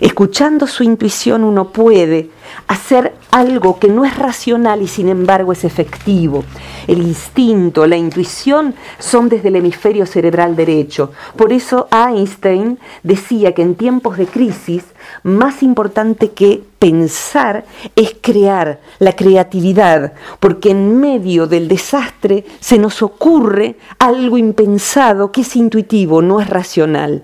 Escuchando 0.00 0.66
su 0.66 0.84
intuición 0.84 1.44
uno 1.44 1.70
puede 1.72 2.30
hacer 2.68 3.14
algo 3.30 3.78
que 3.78 3.88
no 3.88 4.04
es 4.04 4.16
racional 4.16 4.82
y 4.82 4.88
sin 4.88 5.08
embargo 5.08 5.52
es 5.52 5.64
efectivo. 5.64 6.44
El 6.86 7.02
instinto, 7.02 7.86
la 7.86 7.96
intuición 7.96 8.74
son 8.98 9.28
desde 9.28 9.48
el 9.48 9.56
hemisferio 9.56 10.06
cerebral 10.06 10.56
derecho. 10.56 11.12
Por 11.36 11.52
eso 11.52 11.88
Einstein 11.90 12.78
decía 13.02 13.52
que 13.52 13.62
en 13.62 13.74
tiempos 13.74 14.16
de 14.16 14.26
crisis, 14.26 14.84
más 15.22 15.62
importante 15.62 16.30
que 16.30 16.62
pensar 16.78 17.64
es 17.96 18.16
crear 18.20 18.80
la 18.98 19.14
creatividad, 19.14 20.14
porque 20.40 20.70
en 20.70 21.00
medio 21.00 21.46
del 21.46 21.68
desastre 21.68 22.44
se 22.60 22.78
nos 22.78 23.02
ocurre 23.02 23.76
algo 23.98 24.38
impensado 24.38 25.30
que 25.30 25.42
es 25.42 25.56
intuitivo, 25.56 26.22
no 26.22 26.40
es 26.40 26.48
racional. 26.48 27.22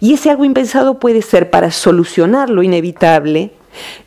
Y 0.00 0.14
ese 0.14 0.30
algo 0.30 0.44
impensado 0.44 0.98
puede 0.98 1.22
ser 1.22 1.50
para 1.50 1.70
solucionar 1.70 2.50
lo 2.50 2.62
inevitable, 2.62 3.52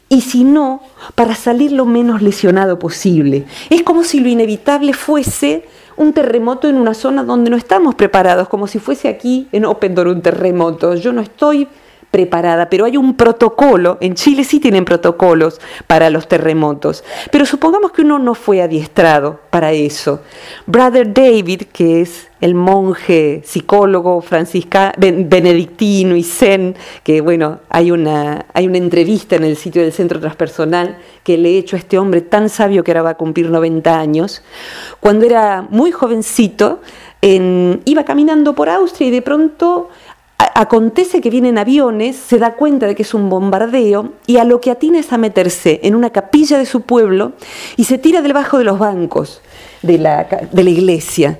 y 0.10 0.22
si 0.22 0.44
no, 0.44 0.82
para 1.14 1.36
salir 1.36 1.72
lo 1.72 1.86
menos 1.86 2.22
lesionado 2.22 2.80
posible. 2.80 3.46
Es 3.70 3.84
como 3.84 4.04
si 4.04 4.20
lo 4.20 4.28
inevitable 4.28 4.94
fuese 4.94 5.66
un 5.98 6.14
terremoto 6.14 6.68
en 6.68 6.78
una 6.78 6.96
zona 6.96 7.24
donde 7.24 7.52
no 7.52 7.58
estamos 7.58 7.94
preparados, 7.94 8.50
como 8.50 8.68
si 8.68 8.80
fuese 8.80 9.08
aquí 9.08 9.48
en 9.52 9.66
Open 9.66 9.94
Door 9.94 10.08
un 10.08 10.22
terremoto. 10.22 10.96
Yo 10.96 11.14
no 11.14 11.22
estoy 11.22 11.68
preparada, 12.12 12.70
pero 12.70 12.86
hay 12.86 12.98
un 12.98 13.16
protocolo, 13.16 13.98
en 14.02 14.16
Chile 14.16 14.44
sí 14.44 14.60
tienen 14.60 14.86
protocolos 14.86 15.60
para 15.88 16.10
los 16.10 16.28
terremotos, 16.28 17.04
pero 17.32 17.46
supongamos 17.46 17.92
que 17.92 18.02
uno 18.02 18.18
no 18.20 18.34
fue 18.34 18.62
adiestrado 18.62 19.40
para 19.50 19.72
eso. 19.72 20.22
Brother 20.66 21.14
David, 21.14 21.64
que 21.72 22.02
es 22.02 22.30
el 22.42 22.56
monje 22.56 23.42
psicólogo 23.44 24.22
franciscano, 24.22 24.94
benedictino 24.98 26.16
y 26.16 26.24
zen, 26.24 26.76
que 27.04 27.22
bueno, 27.22 27.60
hay 27.70 27.92
una, 27.92 28.46
hay 28.54 28.68
una 28.68 28.78
entrevista 28.78 29.36
en 29.36 29.44
el 29.44 29.58
sitio 29.58 29.82
del 29.82 29.92
Centro 29.92 30.20
Transpersonal 30.20 30.98
que 31.24 31.38
le 31.38 31.50
he 31.50 31.58
hecho 31.58 31.76
a 31.76 31.80
este 31.80 32.00
hombre 32.00 32.22
tan 32.22 32.50
sabio 32.50 32.84
que 32.84 32.92
ahora 32.92 33.04
va 33.04 33.10
a 33.12 33.18
cumplir 33.18 33.50
90 33.50 34.00
años, 34.00 34.42
cuando 35.00 35.26
era 35.26 35.68
muy 35.70 35.92
jovencito, 35.92 36.80
iba 37.22 38.06
caminando 38.06 38.56
por 38.56 38.70
Austria 38.70 39.10
y 39.10 39.12
de 39.12 39.22
pronto 39.22 39.90
acontece 40.40 41.20
que 41.22 41.30
vienen 41.30 41.58
aviones, 41.58 42.16
se 42.16 42.40
da 42.40 42.54
cuenta 42.54 42.88
de 42.88 42.96
que 42.96 43.04
es 43.04 43.14
un 43.14 43.30
bombardeo 43.30 44.14
y 44.26 44.38
a 44.38 44.46
lo 44.46 44.62
que 44.62 44.72
atina 44.72 45.00
es 45.00 45.12
a 45.12 45.18
meterse 45.18 45.82
en 45.84 45.96
una 45.96 46.12
capilla 46.12 46.58
de 46.58 46.66
su 46.66 46.82
pueblo 46.82 47.34
y 47.76 47.84
se 47.84 47.98
tira 47.98 48.22
debajo 48.22 48.58
de 48.58 48.64
los 48.64 48.80
bancos 48.80 49.42
de 49.82 49.98
la, 49.98 50.28
iglesia. 50.54 51.40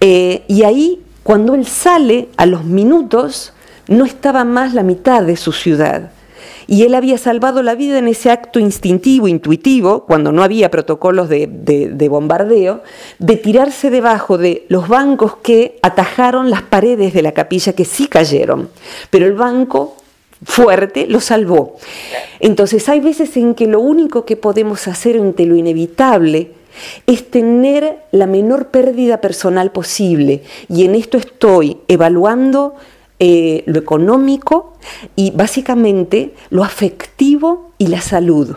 Eh, 0.00 0.44
y 0.48 0.64
ahí, 0.64 1.02
cuando 1.22 1.54
él 1.54 1.66
sale, 1.66 2.28
a 2.36 2.46
los 2.46 2.64
minutos, 2.64 3.52
no 3.88 4.04
estaba 4.04 4.44
más 4.44 4.74
la 4.74 4.82
mitad 4.82 5.22
de 5.22 5.36
su 5.36 5.52
ciudad 5.52 6.10
y 6.70 6.84
él 6.84 6.94
había 6.94 7.18
salvado 7.18 7.64
la 7.64 7.74
vida 7.74 7.98
en 7.98 8.06
ese 8.06 8.30
acto 8.30 8.60
instintivo, 8.60 9.26
intuitivo, 9.26 10.04
cuando 10.06 10.30
no 10.30 10.44
había 10.44 10.70
protocolos 10.70 11.28
de, 11.28 12.06
bombardeo, 12.08 12.84
de 13.18 13.36
tirarse 13.36 13.90
debajo 13.90 14.38
de 14.38 14.66
los 14.68 14.86
bancos 14.86 15.34
que 15.42 15.80
atajaron 15.82 16.48
las 16.48 16.62
paredes 16.62 17.12
de 17.12 17.22
la 17.22 17.32
capilla 17.32 17.72
que 17.72 17.84
sí 17.84 18.06
cayeron, 18.06 18.68
pero 19.10 19.26
el 19.26 19.32
banco 19.32 19.96
fuerte 20.44 21.08
lo 21.08 21.18
salvó. 21.18 21.74
Entonces 22.38 22.88
hay 22.88 23.00
veces 23.00 23.36
en 23.36 23.56
que 23.56 23.66
lo 23.66 23.80
único 23.80 24.24
que 24.24 24.36
podemos 24.36 24.86
hacer 24.86 25.16
ante 25.16 25.46
lo 25.46 25.56
inevitable 25.56 26.52
es 27.04 27.32
tener 27.32 28.04
la 28.12 28.28
menor 28.28 28.68
pérdida 28.68 29.20
personal 29.20 29.72
posible. 29.72 30.44
Y 30.68 30.84
en 30.84 30.94
esto 30.94 31.18
estoy 31.18 31.78
evaluando 31.88 32.76
eh, 33.18 33.64
lo 33.66 33.80
económico 33.80 34.69
y 35.16 35.30
básicamente 35.32 36.34
lo 36.50 36.64
afectivo 36.64 37.72
y 37.78 37.88
la 37.88 38.00
salud. 38.00 38.56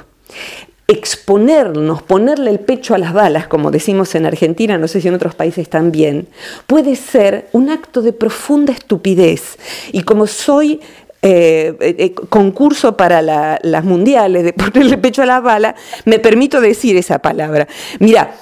Exponernos, 0.88 2.02
ponerle 2.04 2.52
el 2.52 2.60
pecho 2.60 2.94
a 2.94 2.98
las 2.98 3.14
balas, 3.14 3.48
como 3.48 3.72
decimos 3.72 4.16
en 4.16 4.26
Argentina, 4.26 4.78
no 4.78 4.88
sé 4.88 5.02
si 5.02 5.08
en 5.08 5.14
otros 5.14 5.34
países 5.34 5.70
también, 5.70 6.28
puede 6.68 6.96
ser 6.96 7.48
un 7.54 7.70
acto 7.70 8.02
de 8.02 8.14
profunda 8.14 8.74
estupidez. 8.74 9.58
Y 9.92 10.04
como 10.04 10.28
soy 10.28 10.82
eh, 11.22 11.76
eh, 11.80 12.14
concurso 12.14 12.98
para 12.98 13.22
las 13.22 13.84
mundiales 13.86 14.44
de 14.44 14.54
ponerle 14.54 14.98
pecho 14.98 15.22
a 15.22 15.26
la 15.26 15.40
bala, 15.40 15.76
me 16.06 16.20
permito 16.20 16.60
decir 16.60 16.98
esa 16.98 17.20
palabra. 17.20 17.68
Mira, 18.00 18.36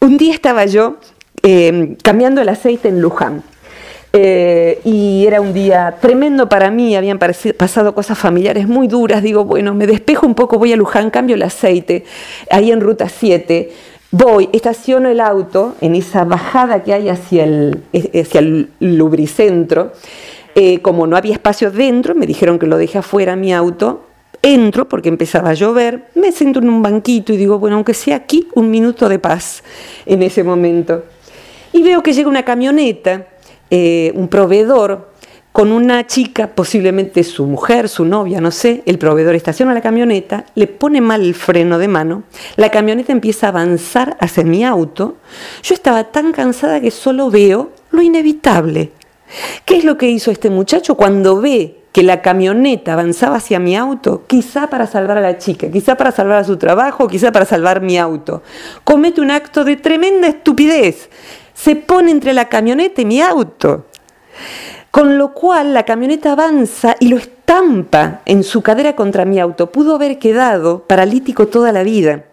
un 0.00 0.18
día 0.18 0.34
estaba 0.34 0.66
yo 0.66 0.96
cambiando 2.02 2.42
el 2.42 2.48
aceite 2.50 2.88
en 2.88 3.00
Luján 3.00 3.42
eh, 4.14 4.80
y 4.84 5.24
era 5.26 5.40
un 5.40 5.54
día 5.54 5.96
tremendo 6.00 6.46
para 6.48 6.70
mí, 6.70 6.94
habían 6.96 7.18
pasado 7.18 7.94
cosas 7.94 8.18
familiares 8.18 8.68
muy 8.68 8.86
duras. 8.86 9.22
Digo, 9.22 9.44
bueno, 9.44 9.74
me 9.74 9.86
despejo 9.86 10.26
un 10.26 10.34
poco, 10.34 10.58
voy 10.58 10.72
a 10.72 10.76
Luján, 10.76 11.10
cambio 11.10 11.36
el 11.36 11.42
aceite, 11.42 12.04
ahí 12.50 12.70
en 12.70 12.80
ruta 12.80 13.08
7. 13.08 13.70
Voy, 14.10 14.50
estaciono 14.52 15.08
el 15.08 15.20
auto 15.20 15.74
en 15.80 15.94
esa 15.94 16.24
bajada 16.24 16.82
que 16.82 16.92
hay 16.92 17.08
hacia 17.08 17.44
el, 17.44 17.82
hacia 17.92 18.40
el 18.40 18.68
lubricentro. 18.80 19.92
Eh, 20.54 20.80
como 20.82 21.06
no 21.06 21.16
había 21.16 21.32
espacio 21.32 21.70
dentro, 21.70 22.14
me 22.14 22.26
dijeron 22.26 22.58
que 22.58 22.66
lo 22.66 22.76
dejé 22.76 22.98
afuera 22.98 23.36
mi 23.36 23.54
auto. 23.54 24.04
Entro 24.42 24.88
porque 24.88 25.08
empezaba 25.08 25.50
a 25.50 25.54
llover, 25.54 26.08
me 26.14 26.32
siento 26.32 26.58
en 26.58 26.68
un 26.68 26.82
banquito 26.82 27.32
y 27.32 27.36
digo, 27.38 27.58
bueno, 27.58 27.76
aunque 27.76 27.94
sea 27.94 28.16
aquí, 28.16 28.48
un 28.54 28.70
minuto 28.70 29.08
de 29.08 29.18
paz 29.18 29.62
en 30.04 30.22
ese 30.22 30.42
momento. 30.42 31.04
Y 31.72 31.82
veo 31.82 32.02
que 32.02 32.12
llega 32.12 32.28
una 32.28 32.44
camioneta 32.44 33.28
eh, 33.74 34.12
un 34.16 34.28
proveedor 34.28 35.08
con 35.50 35.72
una 35.72 36.06
chica, 36.06 36.48
posiblemente 36.48 37.24
su 37.24 37.46
mujer, 37.46 37.88
su 37.88 38.04
novia, 38.04 38.38
no 38.38 38.50
sé, 38.50 38.82
el 38.84 38.98
proveedor 38.98 39.34
estaciona 39.34 39.72
la 39.72 39.80
camioneta, 39.80 40.44
le 40.54 40.66
pone 40.66 41.00
mal 41.00 41.22
el 41.22 41.34
freno 41.34 41.78
de 41.78 41.88
mano, 41.88 42.24
la 42.56 42.68
camioneta 42.68 43.12
empieza 43.12 43.46
a 43.46 43.48
avanzar 43.48 44.18
hacia 44.20 44.44
mi 44.44 44.62
auto, 44.62 45.16
yo 45.62 45.74
estaba 45.74 46.04
tan 46.04 46.32
cansada 46.32 46.82
que 46.82 46.90
solo 46.90 47.30
veo 47.30 47.70
lo 47.90 48.02
inevitable. 48.02 48.92
¿Qué 49.64 49.78
es 49.78 49.84
lo 49.84 49.96
que 49.96 50.10
hizo 50.10 50.30
este 50.30 50.50
muchacho 50.50 50.94
cuando 50.94 51.40
ve 51.40 51.78
que 51.92 52.02
la 52.02 52.20
camioneta 52.20 52.92
avanzaba 52.92 53.36
hacia 53.36 53.58
mi 53.58 53.74
auto, 53.74 54.24
quizá 54.26 54.68
para 54.68 54.86
salvar 54.86 55.16
a 55.16 55.22
la 55.22 55.38
chica, 55.38 55.70
quizá 55.70 55.96
para 55.96 56.12
salvar 56.12 56.38
a 56.38 56.44
su 56.44 56.58
trabajo, 56.58 57.08
quizá 57.08 57.32
para 57.32 57.46
salvar 57.46 57.80
mi 57.80 57.96
auto? 57.96 58.42
Comete 58.84 59.22
un 59.22 59.30
acto 59.30 59.64
de 59.64 59.76
tremenda 59.76 60.28
estupidez 60.28 61.08
se 61.62 61.76
pone 61.76 62.10
entre 62.10 62.32
la 62.32 62.48
camioneta 62.48 63.02
y 63.02 63.04
mi 63.04 63.20
auto. 63.20 63.86
Con 64.90 65.16
lo 65.16 65.32
cual 65.32 65.72
la 65.72 65.84
camioneta 65.84 66.32
avanza 66.32 66.96
y 66.98 67.06
lo 67.06 67.16
estampa 67.16 68.20
en 68.26 68.42
su 68.42 68.62
cadera 68.62 68.96
contra 68.96 69.24
mi 69.24 69.38
auto. 69.38 69.70
Pudo 69.70 69.94
haber 69.94 70.18
quedado 70.18 70.82
paralítico 70.82 71.46
toda 71.46 71.70
la 71.70 71.84
vida. 71.84 72.24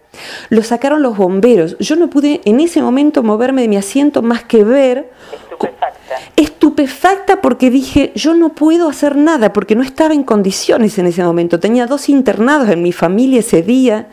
Lo 0.49 0.63
sacaron 0.63 1.03
los 1.03 1.15
bomberos. 1.15 1.77
Yo 1.77 1.95
no 1.95 2.09
pude 2.09 2.41
en 2.43 2.59
ese 2.59 2.81
momento 2.81 3.21
moverme 3.21 3.61
de 3.61 3.67
mi 3.67 3.77
asiento 3.77 4.23
más 4.23 4.43
que 4.43 4.63
ver. 4.63 5.11
Estupefacta. 5.51 6.15
Estupefacta 6.35 7.41
porque 7.41 7.69
dije, 7.69 8.11
yo 8.15 8.33
no 8.33 8.49
puedo 8.49 8.89
hacer 8.89 9.15
nada 9.15 9.53
porque 9.53 9.75
no 9.75 9.83
estaba 9.83 10.15
en 10.15 10.23
condiciones 10.23 10.97
en 10.97 11.05
ese 11.05 11.23
momento. 11.23 11.59
Tenía 11.59 11.85
dos 11.85 12.09
internados 12.09 12.69
en 12.69 12.81
mi 12.81 12.93
familia 12.93 13.41
ese 13.41 13.61
día. 13.61 14.07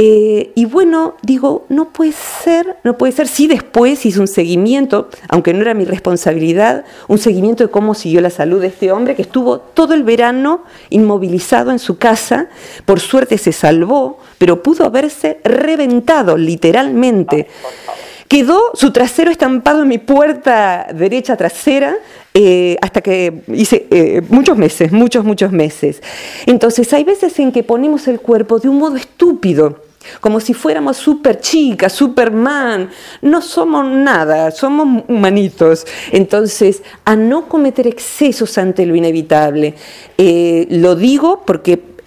Eh, 0.00 0.52
y 0.54 0.64
bueno, 0.64 1.16
digo, 1.22 1.66
no 1.68 1.86
puede 1.86 2.12
ser, 2.12 2.76
no 2.84 2.96
puede 2.96 3.12
ser. 3.12 3.26
Sí, 3.26 3.48
después 3.48 4.06
hice 4.06 4.20
un 4.20 4.28
seguimiento, 4.28 5.08
aunque 5.28 5.52
no 5.52 5.62
era 5.62 5.74
mi 5.74 5.84
responsabilidad, 5.84 6.84
un 7.08 7.18
seguimiento 7.18 7.64
de 7.64 7.70
cómo 7.70 7.94
siguió 7.94 8.20
la 8.20 8.30
salud 8.30 8.60
de 8.60 8.68
este 8.68 8.92
hombre 8.92 9.16
que 9.16 9.22
estuvo 9.22 9.58
todo 9.58 9.94
el 9.94 10.04
verano 10.04 10.62
inmovilizado 10.90 11.72
en 11.72 11.80
su 11.80 11.98
casa. 11.98 12.46
Por 12.84 13.00
suerte 13.00 13.38
se 13.38 13.50
salvó, 13.50 14.20
pero 14.38 14.62
pudo 14.62 14.84
haberse 14.84 15.40
reventado 15.42 16.36
literalmente. 16.36 17.48
Quedó 18.28 18.60
su 18.74 18.92
trasero 18.92 19.32
estampado 19.32 19.82
en 19.82 19.88
mi 19.88 19.98
puerta 19.98 20.86
derecha 20.94 21.36
trasera 21.36 21.96
eh, 22.34 22.76
hasta 22.82 23.00
que 23.00 23.42
hice 23.48 23.88
eh, 23.90 24.22
muchos 24.28 24.56
meses, 24.56 24.92
muchos, 24.92 25.24
muchos 25.24 25.50
meses. 25.50 26.00
Entonces 26.46 26.92
hay 26.92 27.02
veces 27.02 27.36
en 27.40 27.50
que 27.50 27.64
ponemos 27.64 28.06
el 28.06 28.20
cuerpo 28.20 28.60
de 28.60 28.68
un 28.68 28.78
modo 28.78 28.94
estúpido 28.94 29.87
como 30.20 30.40
si 30.40 30.54
fuéramos 30.54 30.96
super 30.96 31.40
chicas, 31.40 31.92
Superman. 31.92 32.90
No 33.22 33.42
somos 33.42 33.84
nada, 33.86 34.50
somos 34.50 35.04
humanitos. 35.08 35.86
Entonces, 36.12 36.82
a 37.04 37.16
no 37.16 37.48
cometer 37.48 37.86
excesos 37.86 38.58
ante 38.58 38.86
lo 38.86 38.94
inevitable. 38.94 39.74
Eh, 40.16 40.66
lo 40.70 40.94
digo 40.94 41.42
porque 41.46 41.98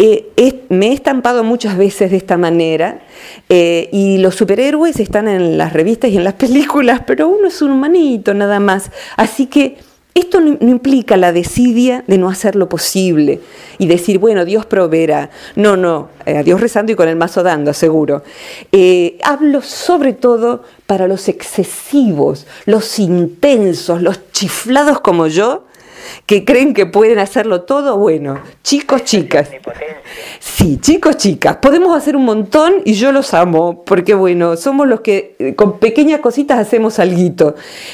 me 0.70 0.88
he 0.88 0.94
estampado 0.94 1.44
muchas 1.44 1.78
veces 1.78 2.12
de 2.12 2.18
esta 2.18 2.38
manera 2.38 3.02
eh, 3.50 3.90
y 3.92 4.18
los 4.18 4.36
superhéroes 4.36 5.00
están 5.00 5.28
en 5.28 5.58
las 5.58 5.74
revistas 5.74 6.10
y 6.10 6.18
en 6.18 6.24
las 6.24 6.34
películas, 6.46 7.02
pero 7.06 7.28
uno 7.28 7.48
es 7.48 7.62
un 7.62 7.72
humanito 7.72 8.34
nada 8.34 8.60
más. 8.60 8.92
Así 9.18 9.46
que 9.46 9.78
esto 10.14 10.42
no, 10.42 10.58
implica 10.62 11.16
la 11.16 11.32
desidia 11.32 12.04
de 12.08 12.18
no 12.18 12.30
hacer 12.30 12.56
lo 12.56 12.68
posible 12.68 13.40
y 13.78 13.88
decir, 13.88 14.20
bueno, 14.20 14.44
Dios 14.44 14.66
proveerá. 14.66 15.30
No, 15.56 15.78
no, 15.78 16.10
eh, 16.26 16.38
a 16.38 16.44
Dios 16.44 16.60
rezando 16.60 16.92
y 16.92 16.96
con 16.96 17.08
el 17.08 17.16
mazo 17.16 17.44
dando, 17.44 17.74
seguro. 17.74 18.24
Eh, 18.72 19.18
hablo 19.24 19.62
sobre 19.62 20.14
todo 20.14 20.64
para 20.86 21.08
los 21.08 21.30
excesivos, 21.30 22.46
los 22.66 23.00
intensos, 23.00 24.02
los 24.02 24.32
chiflados 24.32 25.00
como 25.00 25.28
yo, 25.28 25.66
que 26.26 26.44
creen 26.44 26.74
que 26.74 26.86
pueden 26.86 27.20
hacerlo 27.20 27.62
todo, 27.62 27.98
bueno, 27.98 28.40
chicos, 28.64 29.04
chicas. 29.04 29.50
Sí, 30.40 30.80
chicos, 30.82 31.18
chicas, 31.18 31.58
podemos 31.58 31.96
hacer 31.96 32.16
un 32.16 32.26
montón 32.26 32.82
y 32.84 32.94
yo 32.94 33.12
los 33.12 33.34
amo, 33.34 33.84
porque 33.86 34.14
bueno, 34.14 34.58
somos 34.58 34.88
los 34.88 35.02
que 35.02 35.36
eh, 35.40 35.56
con 35.56 35.80
pequeñas 35.80 36.20
cositas 36.20 36.60
hacemos 36.60 37.00
algo. 37.00 37.12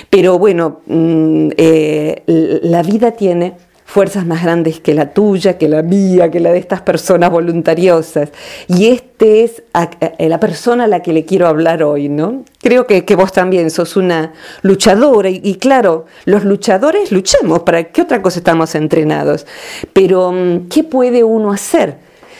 Pero 0.09 0.39
bueno, 0.39 0.81
mm, 0.85 1.49
eh, 1.57 2.23
la 2.63 2.83
vida 2.83 3.11
tiene 3.11 3.55
fuerzas 3.87 4.25
más 4.25 4.43
grandes 4.43 4.81
que 4.81 4.93
la 4.93 5.13
tuya, 5.13 5.57
que 5.57 5.69
la 5.69 5.81
mía, 5.81 6.29
que 6.29 6.41
la 6.41 6.51
de 6.51 6.59
estas 6.59 6.81
personas 6.81 7.31
voluntariosas. 7.31 8.29
Y 8.67 8.87
este 8.87 9.45
es 9.45 9.63
la 10.19 10.39
persona 10.41 10.83
a 10.83 10.87
la 10.87 11.01
que 11.01 11.13
le 11.13 11.23
quiero 11.23 11.47
hablar 11.47 11.81
hoy, 11.81 12.09
¿no? 12.09 12.43
Creo 12.61 12.85
que, 12.85 13.01
vos 13.15 13.31
también 13.31 13.71
sos 13.71 13.95
una 13.95 14.33
luchadora 14.61 15.29
y, 15.29 15.55
claro, 15.55 16.05
los 16.25 16.43
luchadores 16.43 17.13
luchemos, 17.13 17.61
¿para 17.61 17.85
qué 17.85 18.01
otra 18.01 18.21
cosa 18.21 18.39
estamos 18.39 18.75
entrenados? 18.75 19.47
Pero, 19.93 20.33
mm, 20.33 20.67
¿qué 20.67 20.83
puede 20.83 21.23
uno 21.23 21.53
hacer? 21.53 21.95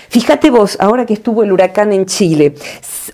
Fíjate 0.09 0.49
vos, 0.49 0.75
ahora 0.81 1.05
que 1.05 1.13
estuvo 1.13 1.43
el 1.43 1.53
huracán 1.53 1.93
en 1.93 2.05
Chile, 2.05 2.55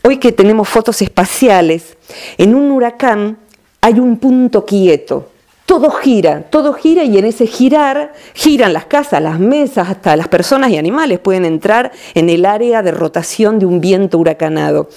hoy 0.02 0.18
que 0.18 0.32
tenemos 0.32 0.68
fotos 0.68 1.04
espaciales, 1.04 1.98
en 2.40 2.56
un 2.56 2.72
huracán 2.72 3.38
hay 3.80 4.00
un 4.00 4.18
punto 4.18 4.66
quieto 4.66 5.33
todo 5.74 5.90
gira, 5.90 6.44
todo 6.52 6.74
gira 6.74 7.04
y 7.04 7.18
en 7.18 7.26
ese 7.26 7.48
girar 7.48 8.14
giran 8.36 8.74
las 8.74 8.86
casas, 8.86 9.24
las 9.24 9.40
mesas, 9.40 9.90
hasta 9.90 10.16
las 10.16 10.28
personas 10.28 10.70
y 10.70 10.78
animales 10.78 11.18
pueden 11.18 11.46
entrar 11.46 11.92
en 12.14 12.30
el 12.30 12.46
área 12.46 12.84
de 12.84 12.92
rotación 12.92 13.58
de 13.58 13.66
un 13.66 13.82
viento 13.82 14.20
huracanado. 14.20 14.88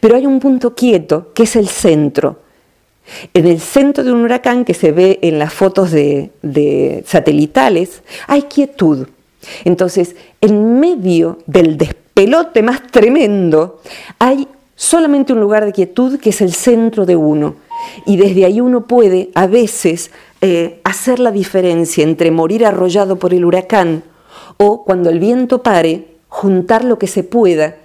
Pero 0.00 0.16
hay 0.16 0.24
un 0.24 0.40
punto 0.40 0.74
quieto 0.74 1.34
que 1.34 1.42
es 1.42 1.54
el 1.54 1.68
centro. 1.68 2.38
En 3.34 3.46
el 3.46 3.60
centro 3.60 4.04
de 4.04 4.10
un 4.10 4.22
huracán 4.22 4.64
que 4.64 4.72
se 4.72 4.90
ve 4.90 5.18
en 5.20 5.38
las 5.38 5.52
fotos 5.52 5.90
de, 5.90 7.04
satelitales 7.06 8.02
hay 8.26 8.44
quietud. 8.44 9.08
Entonces, 9.64 10.16
en 10.40 10.80
medio 10.80 11.40
del 11.44 11.76
despelote 11.76 12.62
más 12.62 12.86
tremendo 12.90 13.82
hay 14.18 14.48
solamente 14.74 15.34
un 15.34 15.40
lugar 15.40 15.66
de 15.66 15.72
quietud 15.72 16.18
que 16.18 16.30
es 16.30 16.40
el 16.40 16.54
centro 16.54 17.04
de 17.04 17.16
uno. 17.16 17.56
Y 18.06 18.16
desde 18.16 18.44
ahí 18.44 18.60
uno 18.60 18.86
puede 18.86 19.30
a 19.34 19.46
veces 19.46 20.10
eh, 20.40 20.80
hacer 20.84 21.18
la 21.18 21.30
diferencia 21.30 22.02
entre 22.02 22.30
morir 22.30 22.66
arrollado 22.66 23.16
por 23.16 23.32
el 23.34 23.44
huracán 23.44 24.02
o 24.56 24.84
cuando 24.84 25.10
el 25.10 25.18
viento 25.18 25.62
pare, 25.62 26.06
juntar 26.28 26.84
lo 26.84 26.98
que 26.98 27.06
se 27.06 27.24
pueda 27.24 27.76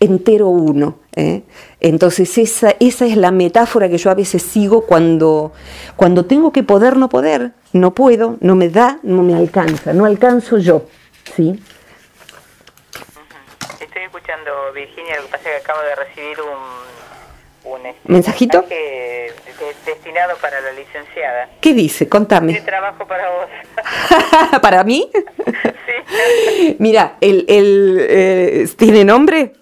entero 0.00 0.48
uno. 0.48 0.98
¿eh? 1.16 1.42
Entonces 1.80 2.36
esa, 2.38 2.74
esa 2.80 3.06
es 3.06 3.16
la 3.16 3.30
metáfora 3.30 3.88
que 3.88 3.98
yo 3.98 4.10
a 4.10 4.14
veces 4.14 4.42
sigo 4.42 4.82
cuando, 4.82 5.52
cuando 5.96 6.24
tengo 6.24 6.52
que 6.52 6.62
poder 6.62 6.96
no 6.96 7.08
poder, 7.08 7.52
no 7.72 7.94
puedo, 7.94 8.36
no 8.40 8.54
me 8.54 8.68
da, 8.68 8.98
no 9.02 9.22
me 9.22 9.34
alcanza, 9.34 9.92
no 9.92 10.04
alcanzo 10.04 10.58
yo. 10.58 10.86
¿sí? 11.34 11.58
Estoy 13.80 14.02
escuchando, 14.02 14.50
Virginia, 14.74 15.16
lo 15.16 15.22
que 15.22 15.28
pasa 15.28 15.50
es 15.50 15.56
que 15.56 15.62
acabo 15.62 15.80
de 15.82 15.94
recibir 15.94 16.40
un 16.40 16.84
un 17.64 17.86
este, 17.86 18.12
mensajito 18.12 18.64
destinado 19.86 20.36
para 20.40 20.60
la 20.60 20.72
licenciada. 20.72 21.48
¿Qué 21.60 21.74
dice? 21.74 22.08
Contame. 22.08 22.52
Tiene 22.52 22.66
trabajo 22.66 23.06
para 23.06 23.30
vos. 23.30 23.46
¿Para 24.62 24.84
mí? 24.84 25.10
sí. 25.46 26.76
Mira, 26.78 27.16
el, 27.20 27.44
el 27.48 27.98
eh, 28.08 28.68
¿tiene 28.76 29.04
nombre? 29.04 29.52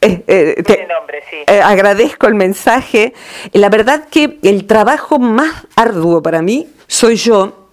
Eh, 0.00 0.22
eh, 0.26 0.62
tiene 0.64 0.86
nombre, 0.86 1.22
sí. 1.30 1.36
agradezco 1.46 2.26
el 2.26 2.34
mensaje. 2.34 3.14
La 3.52 3.70
verdad 3.70 4.06
que 4.10 4.38
el 4.42 4.66
trabajo 4.66 5.18
más 5.18 5.66
arduo 5.76 6.22
para 6.22 6.42
mí 6.42 6.68
soy 6.86 7.16
yo. 7.16 7.70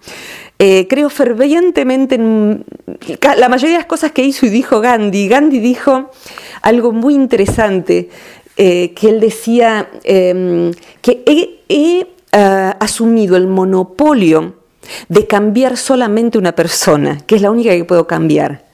creo 0.58 1.10
fervientemente 1.10 2.14
en 2.14 2.64
la 3.36 3.48
mayoría 3.48 3.76
de 3.76 3.78
las 3.78 3.86
cosas 3.86 4.12
que 4.12 4.22
hizo 4.22 4.46
y 4.46 4.48
dijo 4.48 4.80
Gandhi. 4.80 5.28
Gandhi 5.28 5.60
dijo 5.60 6.10
algo 6.62 6.92
muy 6.92 7.14
interesante. 7.14 8.08
Eh, 8.64 8.92
que 8.94 9.08
él 9.08 9.18
decía 9.18 9.90
em, 10.04 10.70
que 11.00 11.24
he, 11.68 12.06
ah, 12.30 12.76
asumido 12.78 13.36
el 13.36 13.48
monopolio 13.48 14.54
de 15.08 15.26
cambiar 15.26 15.76
solamente 15.76 16.38
una 16.38 16.52
persona, 16.52 17.18
que 17.26 17.34
es 17.34 17.42
la 17.42 17.50
única 17.50 17.70
que 17.70 17.84
puedo 17.84 18.06
cambiar, 18.06 18.64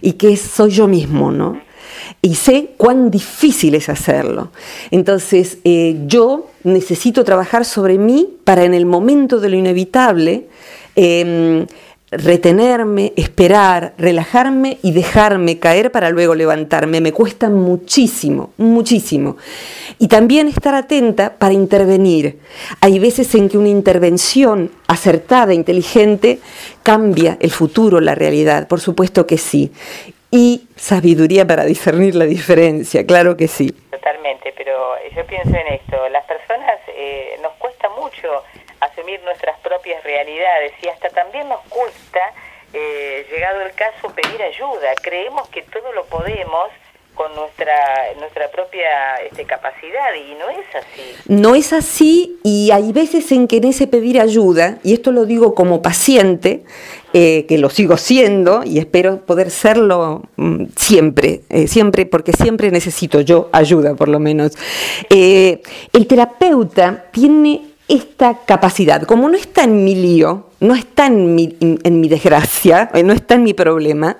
y 0.00 0.12
que 0.12 0.36
soy 0.36 0.70
yo 0.70 0.86
mismo, 0.86 1.32
¿no? 1.32 1.60
Y 2.20 2.36
sé 2.36 2.74
cuán 2.76 3.10
difícil 3.10 3.74
es 3.74 3.88
hacerlo. 3.88 4.52
Entonces, 4.92 5.58
eh, 5.64 5.96
yo 6.06 6.46
necesito 6.62 7.24
trabajar 7.24 7.64
sobre 7.64 7.98
mí 7.98 8.28
para 8.44 8.62
en 8.62 8.74
el 8.74 8.86
momento 8.86 9.40
de 9.40 9.48
lo 9.48 9.56
inevitable 9.56 10.46
em, 10.94 11.66
retenerme, 12.12 13.12
esperar, 13.16 13.94
relajarme 13.96 14.78
y 14.82 14.92
dejarme 14.92 15.58
caer 15.58 15.90
para 15.90 16.10
luego 16.10 16.34
levantarme. 16.34 17.00
Me 17.00 17.12
cuesta 17.12 17.48
muchísimo, 17.48 18.52
muchísimo. 18.58 19.36
Y 19.98 20.08
también 20.08 20.46
estar 20.46 20.74
atenta 20.74 21.38
para 21.38 21.54
intervenir. 21.54 22.38
Hay 22.80 22.98
veces 22.98 23.34
en 23.34 23.48
que 23.48 23.56
una 23.56 23.68
intervención 23.68 24.70
acertada, 24.86 25.54
inteligente, 25.54 26.38
cambia 26.82 27.38
el 27.40 27.50
futuro, 27.50 28.00
la 28.00 28.14
realidad. 28.14 28.68
Por 28.68 28.80
supuesto 28.80 29.26
que 29.26 29.38
sí. 29.38 29.72
Y 30.30 30.68
sabiduría 30.76 31.46
para 31.46 31.64
discernir 31.64 32.14
la 32.14 32.24
diferencia, 32.24 33.06
claro 33.06 33.36
que 33.36 33.48
sí. 33.48 33.70
Totalmente, 33.90 34.52
pero 34.56 34.94
yo 35.14 35.26
pienso 35.26 35.50
en 35.50 35.74
esto. 35.74 36.08
Las 36.10 36.24
personas 36.24 36.78
eh, 36.88 37.38
nos 37.42 37.52
cuesta 37.54 37.88
mucho 37.90 38.28
asumir 38.80 39.20
nuestras 39.24 39.58
realidades 40.12 40.72
y 40.82 40.88
hasta 40.88 41.08
también 41.10 41.48
nos 41.48 41.60
cuesta, 41.68 42.20
eh, 42.72 43.26
llegado 43.30 43.62
el 43.62 43.72
caso, 43.74 44.10
pedir 44.14 44.42
ayuda. 44.42 44.94
Creemos 45.02 45.48
que 45.48 45.62
todo 45.62 45.92
lo 45.92 46.04
podemos 46.06 46.68
con 47.14 47.34
nuestra 47.34 47.74
nuestra 48.18 48.50
propia 48.50 49.16
este, 49.16 49.44
capacidad 49.44 50.14
y 50.14 50.34
no 50.34 50.48
es 50.48 50.66
así. 50.74 51.02
No 51.26 51.54
es 51.54 51.72
así 51.74 52.38
y 52.42 52.70
hay 52.70 52.90
veces 52.92 53.30
en 53.32 53.48
que 53.48 53.58
en 53.58 53.64
ese 53.64 53.86
pedir 53.86 54.18
ayuda, 54.18 54.78
y 54.82 54.94
esto 54.94 55.12
lo 55.12 55.26
digo 55.26 55.54
como 55.54 55.82
paciente, 55.82 56.64
eh, 57.12 57.44
que 57.46 57.58
lo 57.58 57.68
sigo 57.68 57.98
siendo 57.98 58.62
y 58.64 58.78
espero 58.78 59.26
poder 59.26 59.50
serlo 59.50 60.22
mm, 60.36 60.64
siempre, 60.74 61.42
eh, 61.50 61.66
siempre, 61.68 62.06
porque 62.06 62.32
siempre 62.32 62.70
necesito 62.70 63.20
yo 63.20 63.50
ayuda 63.52 63.94
por 63.94 64.08
lo 64.08 64.18
menos. 64.18 64.52
el 65.10 66.06
terapeuta 66.08 67.04
tiene 67.12 67.71
esta 67.88 68.38
capacidad, 68.44 69.02
como 69.02 69.28
no 69.28 69.36
está 69.36 69.64
en 69.64 69.84
mi 69.84 69.94
lío, 69.94 70.46
no 70.60 70.74
está 70.74 71.06
en 71.06 71.34
mi, 71.34 72.08
desgracia, 72.08 72.90
eh, 72.94 73.02
no 73.02 73.12
está 73.12 73.34
en 73.34 73.42
mi 73.42 73.54
problema, 73.54 74.18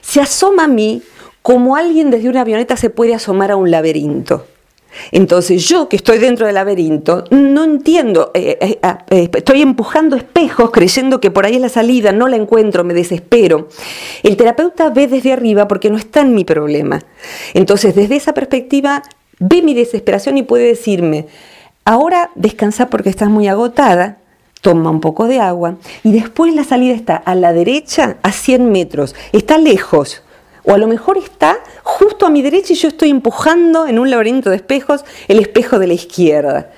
se 0.00 0.20
asoma 0.20 0.64
a 0.64 0.68
mí 0.68 1.02
como 1.42 1.76
alguien 1.76 2.10
desde 2.10 2.28
una 2.28 2.40
avioneta 2.40 2.76
se 2.76 2.90
puede 2.90 3.14
asomar 3.14 3.50
a 3.50 3.56
un 3.56 3.70
laberinto. 3.70 4.46
Entonces 5.10 5.68
yo 5.68 5.88
que 5.88 5.96
estoy 5.96 6.18
dentro 6.18 6.46
del 6.46 6.54
laberinto, 6.54 7.24
no 7.30 7.64
entiendo, 7.64 8.30
eh, 8.32 8.78
eh, 9.10 9.30
estoy 9.34 9.60
empujando 9.60 10.16
espejos 10.16 10.70
creyendo 10.70 11.20
que 11.20 11.30
por 11.30 11.44
ahí 11.44 11.56
es 11.56 11.60
la 11.60 11.68
salida, 11.68 12.12
no 12.12 12.28
la 12.28 12.36
encuentro, 12.36 12.84
me 12.84 12.94
desespero. 12.94 13.68
El 14.22 14.36
terapeuta 14.36 14.90
ve 14.90 15.08
desde 15.08 15.32
arriba 15.32 15.68
porque 15.68 15.90
no 15.90 15.98
está 15.98 16.20
en 16.20 16.34
mi 16.34 16.44
problema. 16.44 17.00
Entonces 17.54 17.94
desde 17.94 18.16
esa 18.16 18.34
perspectiva 18.34 19.02
ve 19.38 19.62
mi 19.62 19.74
desesperación 19.74 20.38
y 20.38 20.44
puede 20.44 20.66
decirme, 20.66 21.26
ahora 21.84 22.30
descansa 22.34 22.86
porque 22.86 23.10
estás 23.10 23.28
muy 23.28 23.48
agotada, 23.48 24.18
toma 24.60 24.90
un 24.90 25.00
poco 25.00 25.26
de 25.26 25.40
agua 25.40 25.76
y 26.02 26.12
después 26.12 26.54
la 26.54 26.64
salida 26.64 26.94
está 26.94 27.16
a 27.16 27.34
la 27.34 27.52
derecha 27.52 28.16
a 28.22 28.32
100 28.32 28.70
metros, 28.70 29.14
está 29.32 29.58
lejos, 29.58 30.22
o 30.64 30.72
a 30.72 30.78
lo 30.78 30.86
mejor 30.86 31.18
está 31.18 31.58
justo 31.82 32.24
a 32.26 32.30
mi 32.30 32.40
derecha 32.40 32.72
y 32.72 32.76
yo 32.76 32.88
estoy 32.88 33.10
empujando 33.10 33.86
en 33.86 33.98
un 33.98 34.10
laberinto 34.10 34.48
de 34.48 34.56
espejos 34.56 35.04
el 35.28 35.38
espejo 35.38 35.78
de 35.78 35.86
la 35.86 35.94
izquierda. 35.94 36.70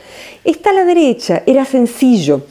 Está 0.42 0.70
a 0.70 0.74
la 0.74 0.84
derecha, 0.84 1.42
era 1.46 1.64
sencillo. 1.64 2.42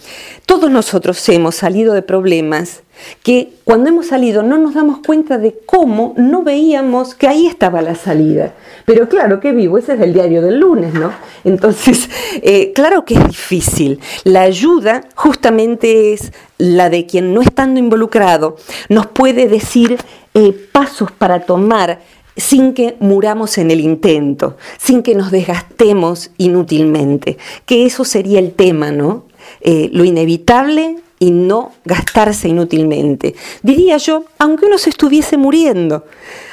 Todos 0.45 0.71
nosotros 0.71 1.27
hemos 1.27 1.55
salido 1.55 1.93
de 1.93 2.01
problemas 2.01 2.83
que 3.23 3.53
cuando 3.63 3.89
hemos 3.89 4.07
salido 4.07 4.43
no 4.43 4.57
nos 4.57 4.73
damos 4.73 4.99
cuenta 5.05 5.37
de 5.37 5.57
cómo 5.65 6.13
no 6.17 6.43
veíamos 6.43 7.15
que 7.15 7.27
ahí 7.27 7.47
estaba 7.47 7.81
la 7.81 7.95
salida. 7.95 8.53
Pero 8.85 9.09
claro 9.09 9.39
que 9.39 9.51
vivo, 9.51 9.77
ese 9.77 9.93
es 9.95 10.01
el 10.01 10.13
diario 10.13 10.41
del 10.41 10.59
lunes, 10.59 10.93
¿no? 10.93 11.11
Entonces, 11.43 12.09
eh, 12.41 12.71
claro 12.73 13.05
que 13.05 13.15
es 13.15 13.27
difícil. 13.27 13.99
La 14.23 14.41
ayuda 14.41 15.01
justamente 15.15 16.13
es 16.13 16.31
la 16.57 16.89
de 16.89 17.05
quien 17.05 17.33
no 17.33 17.41
estando 17.41 17.79
involucrado 17.79 18.55
nos 18.89 19.07
puede 19.07 19.47
decir 19.47 19.97
eh, 20.33 20.53
pasos 20.71 21.11
para 21.11 21.41
tomar 21.41 22.01
sin 22.37 22.73
que 22.73 22.97
muramos 22.99 23.57
en 23.57 23.71
el 23.71 23.79
intento, 23.79 24.57
sin 24.77 25.03
que 25.03 25.15
nos 25.15 25.31
desgastemos 25.31 26.31
inútilmente, 26.37 27.37
que 27.65 27.85
eso 27.85 28.03
sería 28.03 28.39
el 28.39 28.51
tema, 28.51 28.91
¿no? 28.91 29.23
Eh, 29.61 29.89
lo 29.93 30.03
inevitable 30.03 30.97
y 31.25 31.31
no 31.31 31.71
gastarse 31.85 32.47
inútilmente. 32.47 33.33
Diría 33.63 33.97
yo, 33.97 34.25
aunque 34.37 34.67
uno 34.67 34.77
se 34.77 34.91
estuviese 34.91 35.37
muriendo, 35.37 36.05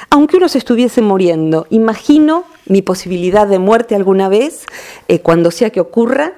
aunque 0.09 0.37
uno 0.37 0.49
se 0.49 0.57
estuviese 0.57 1.03
muriendo, 1.03 1.67
imagino 1.69 2.45
mi 2.65 2.81
posibilidad 2.81 3.47
de 3.47 3.59
muerte 3.59 3.93
alguna 3.93 4.29
vez, 4.29 4.65
eh, 5.07 5.19
cuando 5.19 5.51
sea 5.51 5.69
que 5.69 5.79
ocurra, 5.79 6.33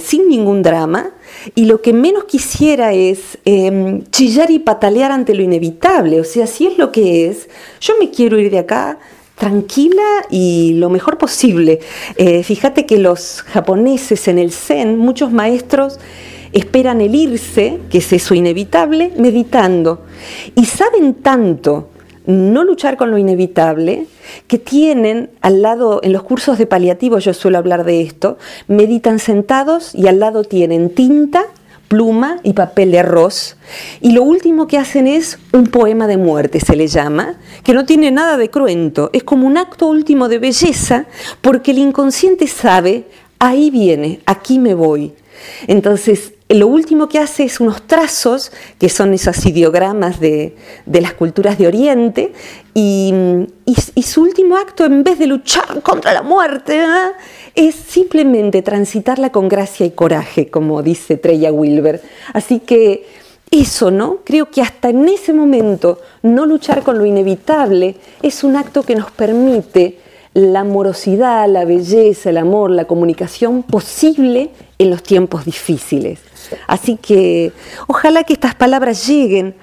sin 0.00 0.30
ningún 0.30 0.62
drama, 0.62 1.10
y 1.54 1.66
lo 1.66 1.82
que 1.82 1.92
menos 1.92 2.24
quisiera 2.24 2.94
es 2.94 3.36
em, 3.44 4.04
chillar 4.04 4.50
y 4.50 4.58
patalear 4.58 5.12
ante 5.12 5.34
lo 5.34 5.42
inevitable. 5.42 6.18
O 6.18 6.24
sea, 6.24 6.46
si 6.46 6.66
es 6.66 6.78
lo 6.78 6.90
que 6.90 7.28
es, 7.28 7.50
yo 7.78 7.92
me 8.00 8.10
quiero 8.10 8.38
ir 8.38 8.50
de 8.50 8.60
acá 8.60 8.98
tranquila 9.36 10.26
y 10.30 10.74
lo 10.74 10.90
mejor 10.90 11.18
posible. 11.18 11.80
Eh, 12.16 12.42
fíjate 12.42 12.86
que 12.86 12.98
los 12.98 13.42
japoneses 13.42 14.28
en 14.28 14.38
el 14.38 14.50
Zen, 14.50 14.98
muchos 14.98 15.30
maestros 15.30 15.98
esperan 16.52 17.00
el 17.00 17.14
irse, 17.14 17.78
que 17.90 17.98
es 17.98 18.12
eso 18.12 18.34
inevitable, 18.34 19.12
meditando. 19.16 20.02
Y 20.54 20.64
saben 20.66 21.14
tanto 21.14 21.90
no 22.26 22.64
luchar 22.64 22.96
con 22.96 23.10
lo 23.10 23.18
inevitable, 23.18 24.06
que 24.48 24.58
tienen 24.58 25.30
al 25.40 25.62
lado, 25.62 26.00
en 26.02 26.12
los 26.12 26.24
cursos 26.24 26.58
de 26.58 26.66
paliativo 26.66 27.18
yo 27.18 27.32
suelo 27.32 27.58
hablar 27.58 27.84
de 27.84 28.02
esto, 28.02 28.36
meditan 28.66 29.18
sentados 29.18 29.94
y 29.94 30.08
al 30.08 30.18
lado 30.18 30.42
tienen 30.42 30.90
tinta, 30.90 31.44
pluma 31.86 32.38
y 32.42 32.52
papel 32.52 32.90
de 32.90 32.98
arroz. 32.98 33.56
Y 34.00 34.10
lo 34.10 34.24
último 34.24 34.66
que 34.66 34.76
hacen 34.76 35.06
es 35.06 35.38
un 35.52 35.68
poema 35.68 36.08
de 36.08 36.16
muerte, 36.16 36.58
se 36.58 36.74
le 36.74 36.88
llama, 36.88 37.38
que 37.62 37.74
no 37.74 37.86
tiene 37.86 38.10
nada 38.10 38.36
de 38.36 38.50
cruento, 38.50 39.10
es 39.12 39.22
como 39.22 39.46
un 39.46 39.56
acto 39.56 39.86
último 39.86 40.28
de 40.28 40.40
belleza, 40.40 41.06
porque 41.40 41.70
el 41.70 41.78
inconsciente 41.78 42.48
sabe, 42.48 43.04
ahí 43.38 43.70
viene, 43.70 44.20
aquí 44.26 44.58
me 44.58 44.74
voy. 44.74 45.14
Entonces, 45.68 46.32
lo 46.48 46.68
último 46.68 47.08
que 47.08 47.18
hace 47.18 47.44
es 47.44 47.58
unos 47.58 47.82
trazos, 47.82 48.52
que 48.78 48.88
son 48.88 49.12
esos 49.14 49.44
ideogramas 49.46 50.20
de, 50.20 50.54
las 50.86 51.12
culturas 51.14 51.58
de 51.58 51.66
Oriente, 51.66 52.32
y, 52.72 53.12
su 54.02 54.22
último 54.22 54.56
acto, 54.56 54.84
en 54.84 55.02
vez 55.02 55.18
de 55.18 55.26
luchar 55.26 55.82
contra 55.82 56.12
la 56.12 56.22
muerte, 56.22 56.84
es 57.54 57.74
simplemente 57.74 58.62
transitarla 58.62 59.30
con 59.30 59.48
gracia 59.48 59.84
y 59.86 59.90
coraje, 59.90 60.48
como 60.48 60.82
dice 60.82 61.16
Treya 61.16 61.52
Wilber. 61.52 62.00
Así 62.32 62.60
que 62.60 63.06
eso, 63.50 63.90
¿no? 63.90 64.18
Creo 64.24 64.50
que 64.50 64.62
hasta 64.62 64.90
en 64.90 65.08
ese 65.08 65.32
momento 65.32 66.00
no 66.22 66.46
luchar 66.46 66.82
con 66.82 66.98
lo 66.98 67.06
inevitable 67.06 67.96
es 68.22 68.44
un 68.44 68.56
acto 68.56 68.82
que 68.82 68.94
nos 68.94 69.10
permite 69.10 69.98
la 70.34 70.60
amorosidad, 70.60 71.48
la 71.48 71.64
belleza, 71.64 72.30
el 72.30 72.36
amor, 72.36 72.70
la 72.70 72.84
comunicación 72.84 73.62
posible 73.62 74.50
en 74.78 74.90
los 74.90 75.02
tiempos 75.02 75.46
difíciles. 75.46 76.20
Así 76.66 76.96
que 76.96 77.52
ojalá 77.86 78.24
que 78.24 78.32
estas 78.32 78.54
palabras 78.54 79.06
lleguen 79.06 79.54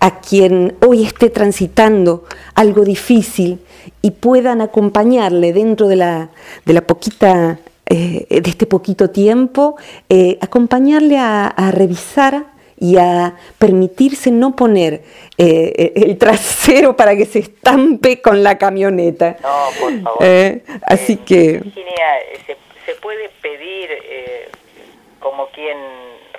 a 0.00 0.20
quien 0.20 0.76
hoy 0.84 1.04
esté 1.04 1.28
transitando 1.28 2.24
algo 2.54 2.84
difícil 2.84 3.60
y 4.02 4.12
puedan 4.12 4.62
acompañarle 4.62 5.52
dentro 5.52 5.88
de 5.88 5.96
la, 5.96 6.30
de 6.64 6.72
la 6.72 6.80
poquita, 6.80 7.58
eh, 7.86 8.26
de 8.28 8.50
este 8.50 8.66
poquito 8.66 9.10
tiempo, 9.10 9.76
eh, 10.08 10.38
acompañarle 10.40 11.18
a, 11.18 11.70
revisar 11.72 12.46
y 12.78 12.96
a 12.96 13.36
permitirse 13.58 14.30
no 14.30 14.56
poner 14.56 15.02
eh, 15.36 15.92
el 15.94 16.16
trasero 16.16 16.96
para 16.96 17.14
que 17.14 17.26
se 17.26 17.40
estampe 17.40 18.22
con 18.22 18.42
la 18.42 18.56
camioneta. 18.56 19.36
No, 19.42 19.66
por 19.78 20.00
favor. 20.00 20.62
así 20.86 21.16
que... 21.16 21.60
Virginia, 21.62 22.06
se, 22.46 22.56
se 22.86 22.98
puede 23.00 23.28
pedir 23.42 23.90
como 25.20 25.46
quien 25.48 25.76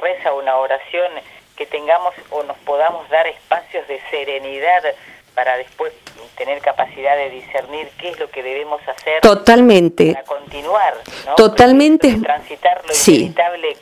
reza 0.02 0.34
una 0.34 0.58
oración, 0.58 1.12
que 1.56 1.66
tengamos 1.66 2.14
o 2.32 2.44
nos 2.44 2.58
podamos 2.60 3.08
dar 3.10 3.28
espacios 3.28 3.88
de 3.88 4.02
serenidad 4.10 4.84
para 5.36 5.58
después 5.58 5.94
tener 6.36 6.60
capacidad 6.62 7.16
de 7.16 7.30
discernir 7.30 7.90
qué 8.00 8.10
es 8.10 8.20
lo 8.20 8.30
que 8.30 8.44
debemos 8.44 8.82
hacer 8.88 9.22
totalmente. 9.22 10.14
para 10.14 10.26
continuar 10.26 10.94
totalmente. 11.38 12.18
Transitar 12.22 12.82
lo 12.86 12.94
inevitable 12.94 13.78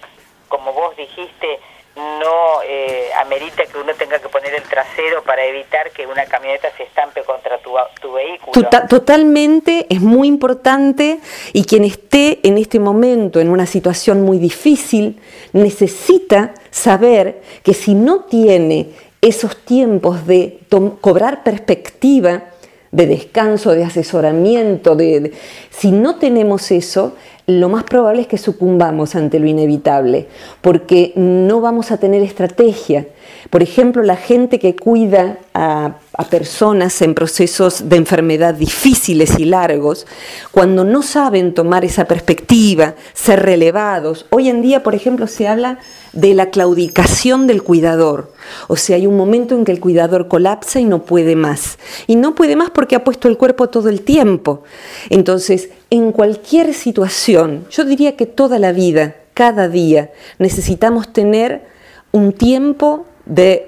como 0.50 0.74
vos 0.74 0.96
dijiste 0.98 1.60
no 1.96 2.62
eh, 2.66 3.10
amerita 3.20 3.66
que 3.66 3.78
uno 3.78 3.94
tenga 3.94 4.20
que 4.20 4.30
poner 4.30 4.54
el 4.54 4.64
trasero 4.64 5.24
para 5.24 5.44
evitar 5.46 5.92
que 5.92 6.08
una 6.08 6.26
camioneta 6.26 6.70
se 6.78 6.84
estampe 6.84 7.24
contra 7.24 7.58
tu, 7.60 8.14
vehículo. 8.14 8.70
totalmente, 8.88 9.86
es 9.90 10.00
muy 10.00 10.28
importante 10.28 11.20
y 11.54 11.66
quien 11.66 11.84
esté 11.84 12.40
en 12.44 12.58
este 12.58 12.80
momento 12.80 13.40
en 13.40 13.50
una 13.50 13.66
situación 13.66 14.22
muy 14.22 14.38
difícil 14.38 15.20
necesita 15.54 16.54
saber 16.72 17.42
que 17.64 17.74
si 17.74 17.96
no 17.96 18.22
tiene 18.22 18.90
esos 19.22 19.58
tiempos 19.58 20.26
de 20.26 20.60
cobrar 21.02 21.44
perspectiva, 21.44 22.44
de 22.92 23.06
descanso, 23.06 23.72
de 23.72 23.84
asesoramiento, 23.84 24.96
de, 24.96 25.34
si 25.70 25.92
no 25.92 26.16
tenemos 26.16 26.72
eso, 26.72 27.16
lo 27.50 27.68
más 27.68 27.84
probable 27.84 28.22
es 28.22 28.28
que 28.28 28.38
sucumbamos 28.38 29.16
ante 29.16 29.40
lo 29.40 29.48
inevitable, 29.48 30.28
porque 30.62 31.14
no 31.16 31.62
vamos 31.62 31.92
a 31.92 31.98
tener 31.98 32.22
estrategia. 32.22 33.08
Por 33.50 33.64
ejemplo, 33.64 34.04
la 34.04 34.18
gente 34.18 34.60
que 34.60 34.76
cuida 34.76 35.40
a, 35.54 35.96
personas 36.30 37.02
en 37.02 37.16
procesos 37.16 37.90
de 37.90 37.96
enfermedad 37.96 38.54
difíciles 38.54 39.40
y 39.40 39.46
largos, 39.46 40.06
cuando 40.52 40.84
no 40.84 41.02
saben 41.02 41.54
tomar 41.54 41.86
esa 41.86 42.06
perspectiva, 42.06 42.96
ser 43.14 43.42
relevados. 43.42 44.28
Hoy 44.30 44.50
en 44.50 44.62
día, 44.62 44.84
por 44.84 44.94
ejemplo, 44.96 45.28
se 45.28 45.48
habla 45.48 45.80
de 46.14 46.34
la 46.34 46.50
claudicación 46.52 47.48
del 47.48 47.64
cuidador. 47.64 48.34
O 48.68 48.76
sea, 48.76 48.96
hay 48.96 49.08
un 49.08 49.18
momento 49.18 49.56
en 49.56 49.66
que 49.66 49.72
el 49.72 49.80
cuidador 49.80 50.28
colapsa 50.28 50.80
y 50.80 50.86
no 50.86 51.04
puede 51.04 51.36
más. 51.36 51.78
Y 52.08 52.16
no 52.16 52.36
puede 52.36 52.56
más 52.56 52.70
porque 52.70 52.96
ha 52.96 53.04
puesto 53.04 53.28
el 53.28 53.38
cuerpo 53.38 53.70
todo 53.70 53.90
el 53.90 54.02
tiempo. 54.02 54.64
Entonces, 55.10 55.70
en 55.90 56.12
cualquier 56.12 56.74
situación, 56.74 57.66
yo 57.70 57.86
diría 57.86 58.16
que 58.16 58.26
toda 58.26 58.60
la 58.60 58.72
vida, 58.72 59.16
cada 59.34 59.68
día, 59.68 60.12
necesitamos 60.38 61.12
tener 61.14 61.64
un 62.12 62.34
tiempo 62.34 63.06
de, 63.26 63.66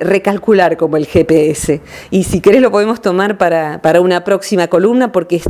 recalcular 0.00 0.76
como 0.76 0.96
el 0.96 1.06
GPS. 1.06 1.80
Y 2.10 2.24
si 2.24 2.40
querés 2.40 2.60
lo 2.60 2.70
podemos 2.70 3.00
tomar 3.00 3.38
para, 3.38 4.00
una 4.00 4.22
próxima 4.22 4.68
columna 4.68 5.10
porque 5.10 5.40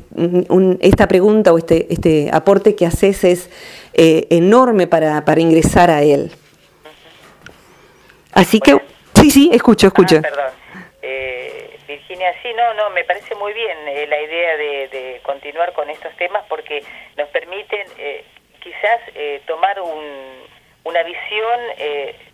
esta 0.80 1.08
pregunta 1.08 1.52
o 1.52 1.58
este, 1.58 1.92
este 1.92 2.30
aporte 2.32 2.74
que 2.74 2.86
haces 2.86 3.24
es 3.24 3.50
eh, 3.94 4.26
enorme 4.30 4.86
para, 4.86 5.40
ingresar 5.40 5.90
a 5.90 6.02
él. 6.02 6.30
Así 8.38 8.60
que, 8.60 8.76
sí, 9.14 9.30
sí, 9.30 9.50
escucho, 9.52 9.88
escucho. 9.88 10.16
Ah, 10.18 10.22
perdón. 10.22 10.52
Eh, 11.02 11.78
Virginia, 11.86 12.32
sí, 12.42 12.48
no, 12.56 12.74
no, 12.74 12.90
me 12.90 13.04
parece 13.04 13.34
muy 13.34 13.52
bien 13.52 13.76
eh, 13.88 14.06
la 14.08 14.20
idea 14.20 14.56
de, 14.56 15.20
continuar 15.24 15.72
con 15.72 15.90
estos 15.90 16.14
temas 16.16 16.44
porque 16.48 16.82
nos 17.16 17.28
permiten 17.28 17.86
quizás 18.60 19.00
tomar 19.46 19.80
una 20.84 21.02
visión, 21.02 21.60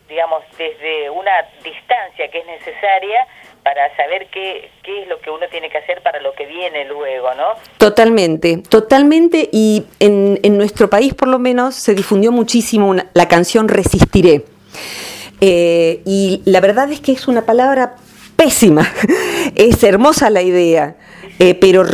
digamos, 0.08 0.44
desde 0.58 1.10
una 1.10 1.32
distancia 1.62 2.28
que 2.30 2.38
es 2.38 2.46
necesaria 2.46 3.26
para 3.64 3.96
saber 3.96 4.28
qué, 4.28 4.70
qué 4.82 5.02
es 5.02 5.08
lo 5.08 5.18
que 5.20 5.30
uno 5.30 5.48
tiene 5.50 5.70
que 5.70 5.78
hacer 5.78 6.02
para 6.02 6.20
lo 6.20 6.34
que 6.34 6.44
viene 6.46 6.84
luego, 6.84 7.34
¿no? 7.34 7.54
Totalmente, 7.78 8.58
totalmente, 8.68 9.48
y 9.50 9.86
en, 9.98 10.38
en 10.42 10.58
nuestro 10.58 10.88
país 10.88 11.14
por 11.14 11.28
lo 11.28 11.38
menos 11.38 11.74
se 11.74 11.94
difundió 11.94 12.30
muchísimo 12.30 12.94
la 13.14 13.26
canción 13.26 13.68
Resistiré. 13.68 14.44
Eh, 15.40 16.02
y 16.04 16.42
la 16.44 16.60
verdad 16.60 16.90
es 16.90 17.00
que 17.00 17.12
es 17.12 17.28
una 17.28 17.42
palabra 17.42 17.96
pésima, 18.36 18.88
es 19.54 19.82
hermosa 19.82 20.30
la 20.30 20.42
idea, 20.42 20.96
eh, 21.38 21.54
pero 21.54 21.84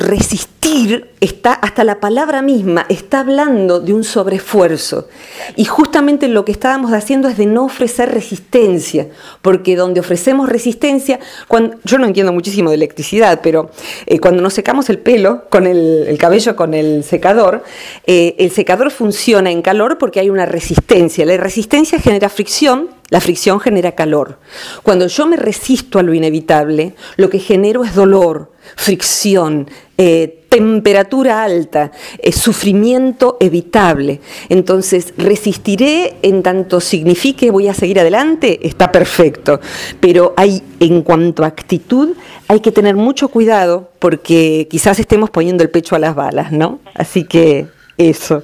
resistir 0.60 1.10
está, 1.20 1.52
hasta 1.52 1.84
la 1.84 2.00
palabra 2.00 2.42
misma, 2.42 2.86
está 2.88 3.20
hablando 3.20 3.80
de 3.80 3.92
un 3.92 4.04
sobreesfuerzo. 4.04 5.08
Y 5.56 5.64
justamente 5.64 6.28
lo 6.28 6.44
que 6.44 6.52
estábamos 6.52 6.92
haciendo 6.92 7.28
es 7.28 7.36
de 7.36 7.46
no 7.46 7.64
ofrecer 7.64 8.10
resistencia, 8.10 9.08
porque 9.42 9.76
donde 9.76 10.00
ofrecemos 10.00 10.48
resistencia, 10.48 11.20
cuando, 11.48 11.76
yo 11.84 11.98
no 11.98 12.06
entiendo 12.06 12.32
muchísimo 12.32 12.70
de 12.70 12.76
electricidad, 12.76 13.40
pero 13.42 13.70
eh, 14.06 14.18
cuando 14.18 14.42
nos 14.42 14.54
secamos 14.54 14.88
el 14.90 14.98
pelo, 14.98 15.48
con 15.50 15.66
el, 15.66 16.16
cabello 16.18 16.56
con 16.56 16.74
el 16.74 17.04
secador, 17.04 17.62
eh, 18.06 18.36
el 18.38 18.50
secador 18.50 18.90
funciona 18.90 19.50
en 19.50 19.62
calor 19.62 19.98
porque 19.98 20.20
hay 20.20 20.30
una 20.30 20.46
resistencia. 20.46 21.26
La 21.26 21.36
resistencia 21.36 21.98
genera 21.98 22.28
fricción, 22.28 22.88
la 23.10 23.20
fricción 23.20 23.60
genera 23.60 23.92
calor. 23.92 24.38
Cuando 24.82 25.06
yo 25.06 25.26
me 25.26 25.36
resisto 25.36 25.98
a 25.98 26.02
lo 26.02 26.14
inevitable, 26.14 26.94
lo 27.16 27.28
que 27.28 27.40
genero 27.40 27.84
es 27.84 27.94
dolor, 27.94 28.52
fricción, 28.76 29.68
eh, 30.02 30.46
temperatura 30.48 31.44
alta, 31.44 31.92
eh, 32.22 32.32
sufrimiento 32.32 33.36
evitable. 33.38 34.20
Entonces, 34.48 35.12
resistiré 35.18 36.14
en 36.22 36.42
tanto 36.42 36.80
signifique 36.80 37.50
voy 37.50 37.68
a 37.68 37.74
seguir 37.74 38.00
adelante, 38.00 38.60
está 38.62 38.90
perfecto. 38.90 39.60
Pero 40.00 40.32
hay, 40.38 40.62
en 40.80 41.02
cuanto 41.02 41.44
a 41.44 41.48
actitud, 41.48 42.16
hay 42.48 42.60
que 42.60 42.72
tener 42.72 42.94
mucho 42.94 43.28
cuidado 43.28 43.90
porque 43.98 44.66
quizás 44.70 44.98
estemos 44.98 45.28
poniendo 45.28 45.62
el 45.62 45.70
pecho 45.70 45.96
a 45.96 45.98
las 45.98 46.14
balas, 46.14 46.50
¿no? 46.50 46.80
Así 46.94 47.28
que 47.28 47.66
eso. 47.98 48.42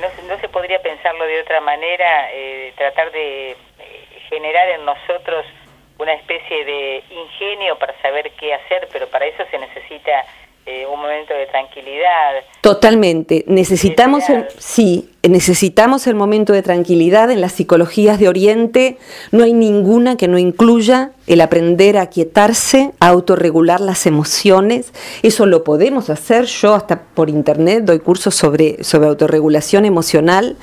no, 0.00 0.40
se 0.40 0.48
podría 0.48 0.82
pensarlo 0.82 1.24
de 1.26 1.42
otra 1.42 1.60
manera, 1.60 2.28
eh, 2.34 2.72
tratar 2.76 3.12
de 3.12 3.56
generar 4.28 4.68
en 4.70 4.84
nosotros 4.84 5.46
una 5.98 6.12
especie 6.14 6.64
de 6.64 7.04
ingenio 7.10 7.76
para 7.78 8.00
saber 8.00 8.30
qué 8.32 8.54
hacer, 8.54 8.88
pero 8.92 9.08
para 9.08 9.26
eso 9.26 9.44
se 9.50 9.58
necesita 9.58 10.24
eh, 10.70 10.84
un 10.86 11.00
momento 11.00 11.32
de 11.32 11.46
tranquilidad. 11.46 12.42
Totalmente. 12.60 13.42
Necesitamos, 13.46 14.28
el, 14.28 14.44
sí, 14.58 15.08
necesitamos 15.26 16.06
el 16.06 16.14
momento 16.14 16.52
de 16.52 16.62
tranquilidad. 16.62 17.30
En 17.30 17.40
las 17.40 17.52
psicologías 17.52 18.18
de 18.18 18.28
Oriente 18.28 18.98
no 19.32 19.44
hay 19.44 19.54
ninguna 19.54 20.18
que 20.18 20.28
no 20.28 20.36
incluya 20.36 21.12
el 21.26 21.40
aprender 21.40 21.96
a 21.96 22.06
quietarse, 22.06 22.92
a 23.00 23.08
autorregular 23.08 23.80
las 23.80 24.06
emociones. 24.06 24.92
Eso 25.22 25.46
lo 25.46 25.64
podemos 25.64 26.10
hacer. 26.10 26.44
Yo 26.44 26.74
hasta 26.74 27.00
por 27.00 27.30
internet 27.30 27.84
doy 27.84 28.00
cursos 28.00 28.34
sobre, 28.34 28.84
sobre 28.84 29.08
autorregulación 29.08 29.86
emocional. 29.86 30.56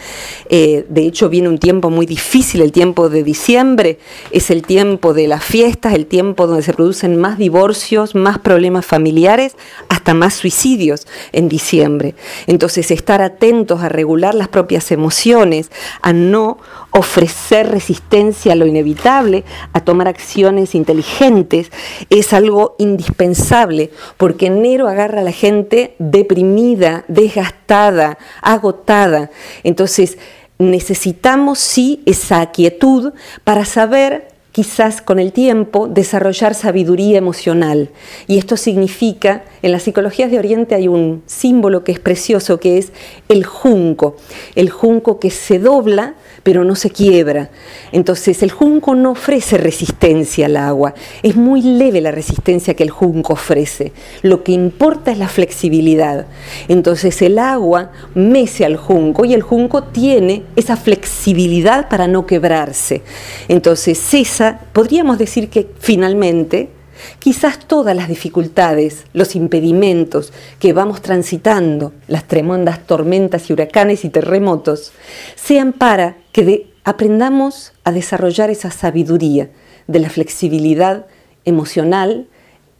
Eh, 0.50 0.86
de 0.88 1.08
hecho, 1.08 1.30
viene 1.30 1.50
un 1.50 1.58
tiempo 1.58 1.90
muy 1.90 2.06
difícil, 2.06 2.62
el 2.62 2.72
tiempo 2.72 3.10
de 3.10 3.24
diciembre. 3.24 3.98
Es 4.30 4.52
el 4.52 4.62
tiempo 4.62 5.14
de 5.16 5.28
las 5.28 5.44
fiestas, 5.44 5.94
el 5.94 6.06
tiempo 6.06 6.46
donde 6.46 6.62
se 6.62 6.74
producen 6.74 7.16
más 7.18 7.40
divorcios, 7.40 8.14
más 8.14 8.38
problemas 8.38 8.86
familiares, 8.86 9.56
hasta 9.96 10.14
más 10.14 10.34
suicidios 10.34 11.08
en 11.32 11.48
diciembre. 11.48 12.16
Entonces, 12.48 12.92
estar 12.92 13.22
atentos 13.22 13.82
a 13.82 13.90
regular 13.90 14.36
las 14.36 14.50
propias 14.50 14.92
emociones, 14.92 15.72
a 16.02 16.12
no 16.12 16.58
ofrecer 16.92 17.70
resistencia 17.70 18.54
a 18.54 18.56
lo 18.56 18.66
inevitable, 18.66 19.46
a 19.72 19.80
tomar 19.80 20.08
acciones 20.08 20.76
inteligentes, 20.76 21.72
es 22.10 22.34
algo 22.34 22.76
indispensable, 22.78 23.92
porque 24.18 24.48
enero 24.48 24.88
agarra 24.88 25.22
a 25.22 25.24
la 25.24 25.32
gente 25.32 25.96
deprimida, 25.98 27.06
desgastada, 27.08 28.18
agotada. 28.42 29.32
Entonces, 29.64 30.18
necesitamos 30.58 31.60
sí 31.60 32.02
esa 32.06 32.46
quietud 32.52 33.14
para 33.44 33.66
saber 33.66 34.35
quizás 34.56 35.02
con 35.02 35.20
el 35.20 35.34
tiempo 35.34 35.90
desarrollar 35.90 36.56
sabiduría 36.56 37.18
emocional. 37.18 37.90
Y 38.26 38.38
esto 38.38 38.56
significa, 38.56 39.44
en 39.62 39.74
las 39.74 39.84
psicologías 39.84 40.32
de 40.32 40.40
Oriente 40.40 40.76
hay 40.76 40.88
un 40.88 41.24
símbolo 41.26 41.84
que 41.84 41.92
es 41.92 42.00
precioso, 42.00 42.58
que 42.58 42.78
es 42.78 42.94
el 43.28 43.44
junco, 43.44 44.16
el 44.56 44.70
junco 44.70 45.20
que 45.20 45.30
se 45.30 45.60
dobla 45.60 46.16
pero 46.44 46.64
no 46.64 46.76
se 46.76 46.90
quiebra. 46.90 47.50
Entonces 47.92 48.44
el 48.44 48.52
junco 48.52 48.96
no 48.96 49.12
ofrece 49.12 49.58
resistencia 49.58 50.46
al 50.46 50.58
agua, 50.58 50.94
es 51.24 51.36
muy 51.36 51.62
leve 51.62 52.02
la 52.02 52.12
resistencia 52.12 52.74
que 52.74 52.84
el 52.84 52.90
junco 52.90 53.34
ofrece. 53.34 53.92
Lo 54.22 54.44
que 54.44 54.52
importa 54.52 55.12
es 55.12 55.18
la 55.18 55.28
flexibilidad. 55.28 56.28
Entonces 56.68 57.22
el 57.22 57.40
agua 57.40 57.92
mece 58.14 58.66
al 58.66 58.78
junco 58.78 59.26
y 59.26 59.34
el 59.34 59.42
junco 59.42 59.84
tiene 59.84 60.44
esa 60.56 60.78
flexibilidad 60.78 61.90
para 61.90 62.08
no 62.08 62.26
quebrarse. 62.26 63.02
Entonces 63.48 64.14
esa, 64.14 64.60
podríamos 64.74 65.18
decir 65.18 65.50
que 65.50 65.68
finalmente 65.80 66.75
Quizás 67.20 67.60
todas 67.60 67.96
las 67.96 68.08
dificultades, 68.08 69.06
los 69.14 69.36
impedimentos 69.36 70.34
que 70.60 70.74
vamos 70.74 71.02
transitando, 71.02 71.94
las 72.08 72.26
tremendas 72.26 72.86
tormentas 72.86 73.50
y 73.50 73.54
huracanes 73.54 74.06
y 74.06 74.10
terremotos, 74.10 74.92
sean 75.36 75.74
para 75.74 76.18
que 76.32 76.68
aprendamos 76.84 77.74
a 77.84 77.92
desarrollar 77.92 78.50
esa 78.50 78.72
sabiduría 78.72 79.50
de 79.88 80.00
la 80.00 80.10
flexibilidad 80.10 81.06
emocional, 81.46 82.28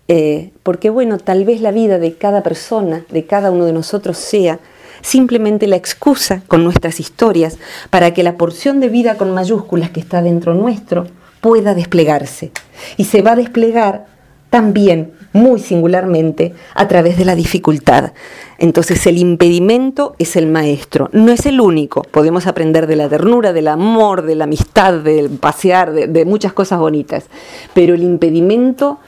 eh, 0.08 0.52
porque 0.64 0.90
bueno, 0.90 1.18
tal 1.18 1.46
vez 1.46 1.62
la 1.62 1.72
vida 1.72 1.98
de 1.98 2.16
cada 2.16 2.44
persona, 2.44 3.06
de 3.10 3.26
cada 3.26 3.52
uno 3.52 3.66
de 3.66 3.74
nosotros 3.74 4.18
sea 4.18 4.60
simplemente 5.02 5.68
la 5.68 5.76
excusa 5.76 6.42
con 6.48 6.64
nuestras 6.64 7.00
historias 7.00 7.58
para 7.90 8.14
que 8.14 8.24
la 8.24 8.38
porción 8.38 8.80
de 8.80 8.90
vida 8.90 9.18
con 9.18 9.34
mayúsculas 9.34 9.92
que 9.92 10.00
está 10.00 10.22
dentro 10.22 10.54
nuestro 10.54 11.08
pueda 11.42 11.76
desplegarse. 11.76 12.52
Y 12.98 13.06
se 13.06 13.22
va 13.22 13.34
a 13.34 13.36
desplegar 13.36 14.08
también, 14.56 15.12
muy 15.34 15.60
singularmente, 15.60 16.54
a 16.76 16.88
través 16.88 17.18
de 17.18 17.26
la 17.26 17.36
dificultad. 17.36 18.14
Entonces 18.58 19.06
el 19.06 19.18
impedimento 19.18 20.16
es 20.18 20.38
el 20.38 20.48
maestro, 20.48 21.10
no 21.12 21.34
es 21.34 21.46
el 21.46 21.60
único. 21.60 22.04
Podemos 22.04 22.48
aprender 22.48 22.88
de 22.88 22.96
la 22.96 23.10
ternura, 23.10 23.52
del 23.52 23.68
amor, 23.68 24.22
de 24.22 24.36
la 24.36 24.46
amistad, 24.46 24.94
del 24.94 25.30
pasear, 25.30 25.92
de, 25.92 26.24
muchas 26.24 26.54
cosas 26.54 26.80
bonitas, 26.80 27.26
pero 27.74 27.96
el 27.96 28.04
impedimento... 28.04 29.00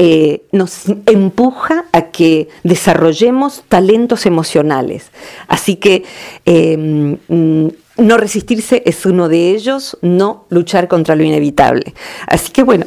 Eh, 0.00 0.42
nos 0.52 0.84
empuja 1.06 1.86
a 1.90 2.02
que 2.12 2.46
desarrollemos 2.62 3.64
talentos 3.68 4.26
emocionales. 4.26 5.10
Así 5.48 5.74
que 5.74 6.04
em, 6.44 7.18
mm, 7.26 7.68
no 7.96 8.16
resistirse 8.16 8.84
es 8.86 9.04
uno 9.06 9.28
de 9.28 9.50
ellos, 9.50 9.98
no 10.00 10.44
luchar 10.50 10.86
contra 10.86 11.16
lo 11.16 11.24
inevitable. 11.24 11.94
Así 12.28 12.52
que 12.52 12.62
bueno, 12.62 12.86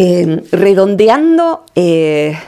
em, 0.00 0.42
redondeando, 0.52 1.64
eh, 1.74 2.38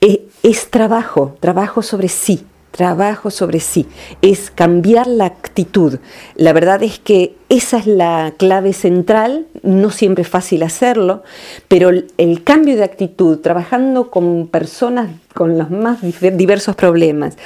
e, 0.00 0.26
es, 0.42 0.70
trabajo, 0.70 1.36
trabajo 1.38 1.82
sobre 1.82 2.08
sí, 2.08 2.46
trabajo 2.70 3.30
sobre 3.30 3.60
sí, 3.60 3.86
es 4.22 4.50
cambiar 4.50 5.06
la 5.06 5.26
actitud. 5.26 5.98
La 6.34 6.54
verdad 6.54 6.82
es 6.82 6.98
que 6.98 7.36
esa 7.50 7.76
es 7.76 7.86
la 7.86 8.32
clave 8.38 8.72
central, 8.72 9.46
no 9.62 9.90
siempre 9.90 10.22
es 10.22 10.28
fácil 10.28 10.62
hacerlo, 10.62 11.22
pero 11.68 11.90
el, 11.90 12.42
cambio 12.42 12.74
de 12.74 12.84
actitud, 12.84 13.38
trabajando 13.40 14.10
con 14.10 14.48
personas 14.48 15.10
con 15.34 15.58
los 15.58 15.70
más 15.70 15.98
diversos 16.00 16.74
problemas, 16.74 17.36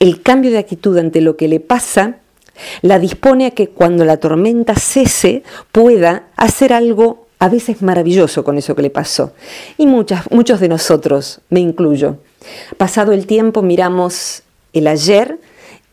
el 0.00 0.20
cambio 0.20 0.50
de 0.50 0.58
actitud 0.58 0.98
ante 0.98 1.22
lo 1.22 1.38
que 1.38 1.48
le 1.48 1.60
pasa, 1.60 2.16
la 2.82 2.98
dispone 2.98 3.46
a 3.46 3.52
que 3.52 3.68
cuando 3.68 4.04
la 4.04 4.18
tormenta 4.18 4.74
cese 4.74 5.44
pueda 5.72 6.24
hacer 6.36 6.74
algo 6.74 7.27
a 7.38 7.48
veces 7.48 7.82
maravilloso 7.82 8.44
con 8.44 8.58
eso 8.58 8.74
que 8.74 8.82
le 8.82 8.90
pasó. 8.90 9.32
Y 9.76 9.86
muchas, 9.86 10.30
muchos 10.30 10.60
de 10.60 10.68
nosotros, 10.68 11.40
me 11.50 11.60
incluyo, 11.60 12.18
pasado 12.76 13.12
el 13.12 13.26
tiempo 13.26 13.62
miramos 13.62 14.42
el 14.72 14.86
ayer 14.86 15.38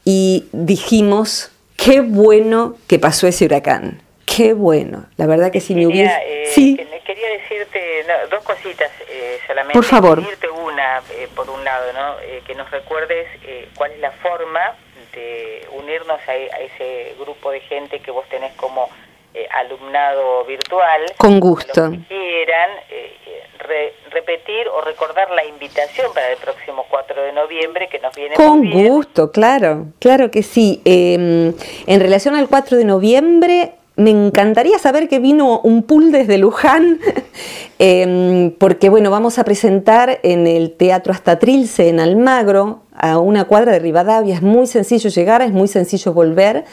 y 0.04 0.46
dijimos, 0.52 1.52
qué 1.78 2.02
bueno 2.02 2.76
que 2.88 3.00
pasó 3.00 3.28
ese 3.28 3.46
huracán. 3.46 4.02
Qué 4.26 4.54
bueno, 4.54 5.06
la 5.18 5.28
verdad 5.28 5.52
que 5.52 5.62
si 5.62 5.76
me 5.76 5.86
hubiese... 5.86 6.14
Eh, 6.26 6.46
sí. 6.48 6.80
Quería 7.06 7.30
decirte 7.30 8.04
dos 8.32 8.44
cositas 8.44 8.90
eh, 9.08 9.38
solamente. 9.46 9.74
Por 9.74 9.84
favor. 9.84 10.20
Decirte 10.20 10.50
una, 10.50 10.98
eh, 11.12 11.28
por 11.36 11.48
un 11.52 11.64
lado, 11.64 11.94
¿no? 11.94 12.16
que 12.46 12.56
nos 12.56 12.70
recuerdes 12.72 13.28
cuál 13.76 13.92
es 13.92 14.00
la 14.00 14.12
forma 14.12 14.76
de 15.14 15.68
unirnos 15.72 16.20
a, 16.28 16.36
ese 16.36 17.14
grupo 17.20 17.52
de 17.52 17.60
gente 17.62 18.00
que 18.00 18.10
vos 18.10 18.28
tenés 18.30 18.54
como 18.56 18.90
eh, 19.36 19.48
alumnado 19.52 20.46
virtual. 20.46 21.02
Con 21.18 21.42
gusto. 21.42 21.92
que 21.92 22.00
quieran 22.08 22.70
eh, 22.90 23.94
repetir 24.10 24.68
o 24.70 24.82
recordar 24.82 25.30
la 25.32 25.44
invitación 25.46 26.08
para 26.14 26.32
el 26.32 26.38
próximo 26.38 26.86
4 26.90 27.22
de 27.22 27.34
noviembre 27.34 27.90
que 27.90 28.00
nos 28.00 28.16
viene 28.16 28.36
Con 28.36 28.60
muy 28.60 28.68
bien. 28.70 28.88
gusto, 28.88 29.32
claro, 29.32 29.88
claro 30.00 30.32
que 30.32 30.42
sí. 30.42 30.82
Eh, 30.86 31.54
en 31.86 32.00
relación 32.00 32.36
al 32.36 32.48
4 32.48 32.78
de 32.78 32.86
noviembre, 32.86 33.74
me 33.98 34.10
encantaría 34.12 34.78
saber 34.78 35.08
que 35.08 35.20
vino 35.20 35.60
un 35.60 35.84
pool 35.84 36.12
desde 36.12 36.38
Luján, 36.38 37.00
eh, 37.80 38.56
porque 38.60 38.90
bueno, 38.90 39.10
vamos 39.12 39.40
a 39.40 39.44
presentar 39.44 40.20
en 40.24 40.48
el 40.48 40.72
Teatro 40.76 41.14
Hasta 41.14 41.40
Trilce 41.40 41.90
en 41.90 42.00
Almagro, 42.00 42.84
a 42.94 43.20
una 43.20 43.46
cuadra 43.46 43.74
de 43.74 43.80
Rivadavia. 43.80 44.36
Es 44.36 44.42
muy 44.42 44.68
sencillo 44.68 45.10
llegar, 45.10 45.42
es 45.42 45.52
muy 45.52 45.68
sencillo 45.68 46.14
volver. 46.14 46.66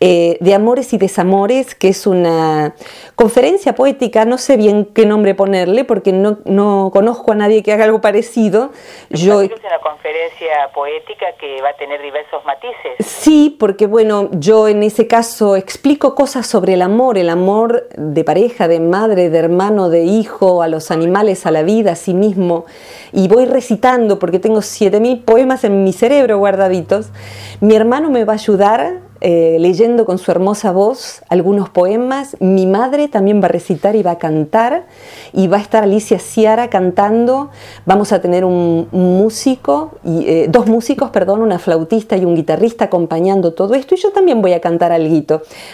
Eh, 0.00 0.38
de 0.40 0.54
Amores 0.54 0.92
y 0.92 0.98
Desamores, 0.98 1.74
que 1.74 1.88
es 1.88 2.06
una 2.06 2.76
conferencia 3.16 3.74
poética, 3.74 4.24
no 4.24 4.38
sé 4.38 4.56
bien 4.56 4.84
qué 4.94 5.06
nombre 5.06 5.34
ponerle, 5.34 5.84
porque 5.84 6.12
no, 6.12 6.38
no 6.44 6.90
conozco 6.92 7.32
a 7.32 7.34
nadie 7.34 7.64
que 7.64 7.72
haga 7.72 7.82
algo 7.82 8.00
parecido. 8.00 8.70
Yo, 9.10 9.42
es 9.42 9.50
una 9.50 9.80
conferencia 9.80 10.70
poética 10.72 11.26
que 11.40 11.60
va 11.62 11.70
a 11.70 11.76
tener 11.76 12.00
diversos 12.00 12.44
matices. 12.44 13.04
Sí, 13.04 13.56
porque 13.58 13.88
bueno, 13.88 14.28
yo 14.34 14.68
en 14.68 14.84
ese 14.84 15.08
caso 15.08 15.56
explico 15.56 16.14
cosas 16.14 16.46
sobre 16.46 16.74
el 16.74 16.82
amor, 16.82 17.18
el 17.18 17.28
amor 17.28 17.88
de 17.96 18.22
pareja, 18.22 18.68
de 18.68 18.78
madre, 18.78 19.30
de 19.30 19.38
hermano, 19.38 19.90
de 19.90 20.04
hijo, 20.04 20.62
a 20.62 20.68
los 20.68 20.92
animales, 20.92 21.44
a 21.44 21.50
la 21.50 21.64
vida, 21.64 21.92
a 21.92 21.96
sí 21.96 22.14
mismo, 22.14 22.66
y 23.12 23.26
voy 23.26 23.46
recitando, 23.46 24.20
porque 24.20 24.38
tengo 24.38 24.60
7.000 24.60 25.24
poemas 25.24 25.64
en 25.64 25.82
mi 25.82 25.92
cerebro 25.92 26.38
guardaditos. 26.38 27.10
Mi 27.60 27.74
hermano 27.74 28.10
me 28.10 28.24
va 28.24 28.34
a 28.34 28.36
ayudar 28.36 29.07
eh, 29.20 29.56
leyendo 29.58 30.04
con 30.04 30.18
su 30.18 30.30
hermosa 30.30 30.70
voz 30.70 31.22
algunos 31.28 31.68
poemas. 31.68 32.36
Mi 32.38 32.66
madre 32.66 33.08
también 33.08 33.42
va 33.42 33.46
a 33.46 33.48
recitar 33.48 33.96
y 33.96 34.04
va 34.04 34.12
a 34.12 34.18
cantar. 34.18 34.84
Y 35.32 35.48
va 35.48 35.56
a 35.56 35.60
estar 35.60 35.82
Alicia 35.82 36.20
Ciara 36.20 36.70
cantando. 36.70 37.50
Vamos 37.86 38.12
a 38.12 38.20
tener 38.20 38.44
un, 38.44 38.88
un 38.92 39.18
músico, 39.18 39.92
y, 40.04 40.28
eh, 40.28 40.46
dos 40.48 40.66
músicos, 40.68 41.10
perdón, 41.10 41.42
una 41.42 41.58
flautista 41.58 42.16
y 42.16 42.24
un 42.24 42.36
guitarrista 42.36 42.84
acompañando 42.84 43.52
todo 43.52 43.74
esto. 43.74 43.96
Y 43.96 43.98
yo 43.98 44.12
también 44.12 44.40
voy 44.40 44.52
a 44.52 44.60
cantar 44.60 44.92
algo. 44.92 45.08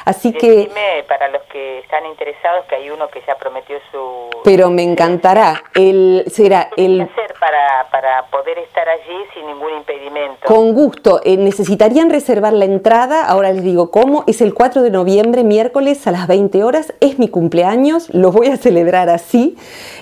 Así 0.05 0.31
Decime, 0.33 0.71
que... 0.71 1.05
para 1.09 1.29
los 1.29 1.43
que 1.53 1.81
están 1.81 2.07
interesados, 2.07 2.65
que 2.69 2.77
hay 2.77 2.89
uno 2.91 3.09
que 3.09 3.21
ya 3.27 3.35
prometió 3.37 3.77
su... 3.91 4.31
Pero 4.45 4.71
me 4.71 4.83
encantará. 4.83 5.63
El, 5.75 6.25
será 6.29 6.69
el... 6.77 7.01
hacer 7.01 7.35
para, 7.41 7.89
para 7.91 8.27
poder 8.31 8.59
estar 8.59 8.89
allí 8.89 9.17
sin 9.35 9.47
ningún 9.47 9.77
impedimento? 9.79 10.47
Con 10.47 10.73
gusto. 10.73 11.21
Eh, 11.25 11.37
necesitarían 11.37 12.11
reservar 12.11 12.53
la 12.53 12.65
entrada 12.65 13.25
ahora 13.35 13.53
les 13.53 13.65
digo 13.65 13.91
cómo, 13.91 14.23
es 14.29 14.41
el 14.41 14.55
4 14.55 14.83
de 14.83 14.91
noviembre, 14.91 15.43
miércoles 15.43 16.07
a 16.07 16.13
las 16.13 16.29
20 16.29 16.63
horas, 16.63 16.95
es 17.01 17.19
mi 17.19 17.27
cumpleaños, 17.27 18.09
lo 18.15 18.31
voy 18.31 18.47
a 18.47 18.57
celebrar 18.57 19.11
así, 19.11 19.57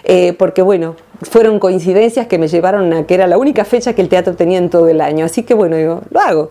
eh, 0.04 0.34
porque 0.34 0.60
bueno, 0.60 0.96
fueron 1.22 1.58
coincidencias 1.58 2.26
que 2.26 2.36
me 2.36 2.48
llevaron 2.48 2.92
a 2.92 3.06
que 3.06 3.14
era 3.14 3.26
la 3.26 3.38
única 3.38 3.64
fecha 3.64 3.94
que 3.94 4.02
el 4.02 4.10
teatro 4.10 4.36
tenía 4.36 4.58
en 4.58 4.68
todo 4.68 4.86
el 4.88 5.00
año, 5.00 5.24
así 5.24 5.44
que 5.44 5.54
bueno, 5.54 5.76
digo, 5.76 6.02
lo 6.10 6.20
hago, 6.20 6.50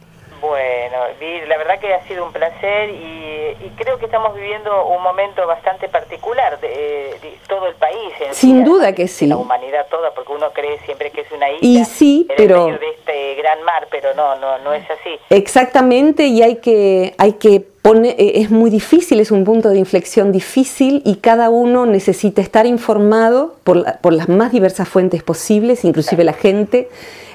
Bueno, 0.47 0.99
la 1.47 1.57
verdad 1.57 1.79
que 1.79 1.95
ha 1.95 2.07
sido 2.07 2.23
un 2.23 2.33
placer 2.33 2.91
y, 2.91 3.57
y 3.61 3.73
creo 3.77 3.99
que 3.99 4.05
estamos 4.05 4.35
viviendo 4.35 4.85
un 4.89 5.03
momento 5.03 5.47
bastante 5.47 5.89
particular 5.89 6.61
de, 6.61 7.19
de 7.23 7.39
todo 7.55 7.69
el 7.69 7.75
país. 7.75 8.13
En 8.21 8.35
Sin 8.35 8.59
sí, 8.59 8.65
duda 8.65 8.93
que 8.95 9.09
sí. 9.09 9.27
La 9.27 9.37
humanidad 9.37 9.87
toda, 9.91 10.13
porque 10.15 10.33
uno 10.33 10.51
cree 10.53 10.79
siempre 10.81 11.11
que 11.11 11.23
es 11.23 11.33
una 11.33 11.51
isla 11.51 11.67
y 11.67 11.85
sí, 11.85 12.27
en 12.29 12.37
pero, 12.37 12.67
el 12.67 12.73
medio 12.73 12.79
de 12.81 12.91
este 12.91 13.35
gran 13.37 13.63
mar, 13.63 13.87
pero 13.91 14.15
no, 14.15 14.37
no, 14.37 14.59
no 14.59 14.73
es 14.73 14.85
así. 14.91 15.19
Exactamente, 15.31 16.27
y 16.27 16.43
hay 16.43 16.57
que, 16.57 17.15
hay 17.19 17.35
que 17.35 17.61
poner, 17.61 18.15
es 18.19 18.51
muy 18.51 18.71
difícil, 18.71 19.21
es 19.21 19.31
un 19.31 19.45
punto 19.45 19.69
de 19.69 19.79
inflexión 19.79 20.33
difícil 20.33 21.03
y 21.05 21.17
cada 21.17 21.51
uno 21.51 21.87
necesita 21.87 22.43
estar 22.43 22.67
informado 22.67 23.55
por, 23.63 23.77
la, 23.77 23.99
por 23.99 24.13
las 24.13 24.29
más 24.29 24.53
diversas 24.53 24.89
fuentes 24.89 25.23
posibles, 25.23 25.85
inclusive 25.85 26.25
la 26.25 26.33
gente. 26.33 26.89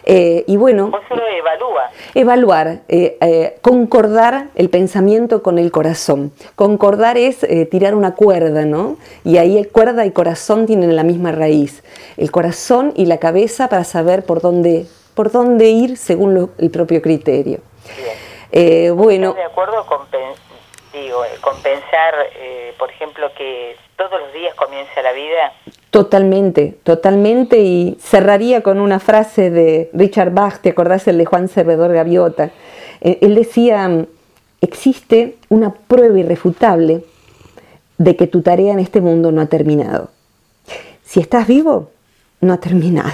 Eh, 0.05 0.43
y 0.47 0.57
bueno, 0.57 0.91
solo 1.07 1.21
evalúa. 1.27 1.91
evaluar, 2.15 2.79
eh, 2.87 3.17
eh, 3.21 3.57
concordar 3.61 4.47
el 4.55 4.69
pensamiento 4.69 5.43
con 5.43 5.59
el 5.59 5.71
corazón. 5.71 6.31
Concordar 6.55 7.17
es 7.17 7.43
eh, 7.43 7.67
tirar 7.67 7.93
una 7.93 8.15
cuerda, 8.15 8.65
¿no? 8.65 8.97
Y 9.23 9.37
ahí 9.37 9.63
cuerda 9.65 10.05
y 10.09 10.11
corazón 10.11 10.65
tienen 10.65 10.95
la 10.95 11.03
misma 11.03 11.31
raíz. 11.31 11.83
El 12.17 12.31
corazón 12.31 12.93
y 12.95 13.05
la 13.05 13.17
cabeza 13.17 13.69
para 13.69 13.83
saber 13.83 14.25
por 14.25 14.41
dónde, 14.41 14.85
por 15.15 15.31
dónde 15.31 15.69
ir 15.69 15.97
según 15.97 16.33
lo, 16.33 16.49
el 16.57 16.71
propio 16.71 17.01
criterio. 17.01 17.59
Bien. 18.51 18.95
bueno. 18.95 19.29
¿Estás 19.29 19.45
de 19.45 19.51
acuerdo 19.51 19.85
con, 19.85 19.99
digo, 20.93 21.21
con 21.41 21.61
pensar, 21.61 22.15
por 22.77 22.89
ejemplo, 22.89 23.31
que 23.37 23.75
todos 23.95 24.19
los 24.19 24.33
días 24.33 24.53
comienza 24.55 25.01
la 25.01 25.11
vida? 25.11 25.53
Totalmente, 25.91 26.77
totalmente, 26.83 27.59
y 27.59 27.97
cerraría 27.99 28.61
con 28.61 28.79
una 28.79 28.99
frase 28.99 29.49
de 29.49 29.89
Richard 29.93 30.31
Bach, 30.31 30.59
¿te 30.61 30.69
acordás 30.69 31.07
el 31.07 31.17
de 31.17 31.25
Juan 31.25 31.47
Servidor 31.47 31.93
Gaviota? 31.93 32.51
Él 33.01 33.35
decía, 33.35 34.05
existe 34.61 35.37
una 35.49 35.73
prueba 35.73 36.19
irrefutable 36.19 37.03
de 37.99 38.15
que 38.15 38.25
tu 38.25 38.41
tarea 38.41 38.73
en 38.73 38.79
este 38.79 39.01
mundo 39.01 39.31
no 39.31 39.41
ha 39.41 39.45
terminado. 39.45 40.09
Si 41.03 41.19
estás 41.19 41.45
vivo, 41.45 41.91
no 42.41 42.53
ha 42.53 42.57
terminado. 42.57 43.11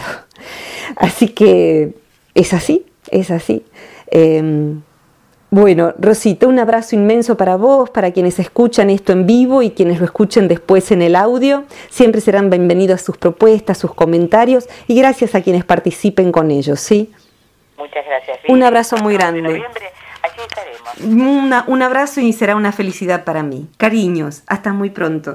Así 0.96 1.28
que 1.30 1.94
es 2.34 2.54
así, 2.54 2.86
es 3.10 3.32
así. 3.32 3.66
Eh, 4.12 4.76
bueno, 5.50 5.94
Rosita, 5.98 6.48
un 6.48 6.60
abrazo 6.60 6.96
inmenso 6.96 7.38
para 7.38 7.56
vos, 7.56 7.90
para 7.90 8.12
quienes 8.12 8.40
escuchan 8.40 8.90
esto 8.90 9.14
en 9.14 9.26
vivo 9.26 9.62
y 9.62 9.72
quienes 9.72 10.00
lo 10.00 10.06
escuchen 10.06 10.48
después 10.48 10.92
en 10.92 11.02
el 11.02 11.16
audio. 11.16 11.64
Siempre 11.90 12.20
serán 12.20 12.50
bienvenidos 12.50 13.02
sus 13.02 13.18
propuestas, 13.18 13.78
sus 13.78 13.94
comentarios 13.94 14.68
y 14.88 14.96
gracias 15.00 15.34
a 15.34 15.42
quienes 15.42 15.64
participen 15.64 16.32
con 16.32 16.52
ellos, 16.52 16.80
¿sí? 16.80 17.12
Muchas 17.78 18.06
gracias. 18.06 18.40
Un 18.50 18.64
abrazo 18.64 18.98
muy 18.98 19.14
grande. 19.14 19.64
Una, 21.04 21.66
un 21.68 21.82
abrazo 21.82 22.22
y 22.22 22.32
será 22.34 22.56
una 22.56 22.72
felicidad 22.72 23.24
para 23.24 23.44
mí. 23.44 23.68
Cariños, 23.78 24.44
hasta 24.48 24.74
muy 24.74 24.90
pronto. 24.90 25.34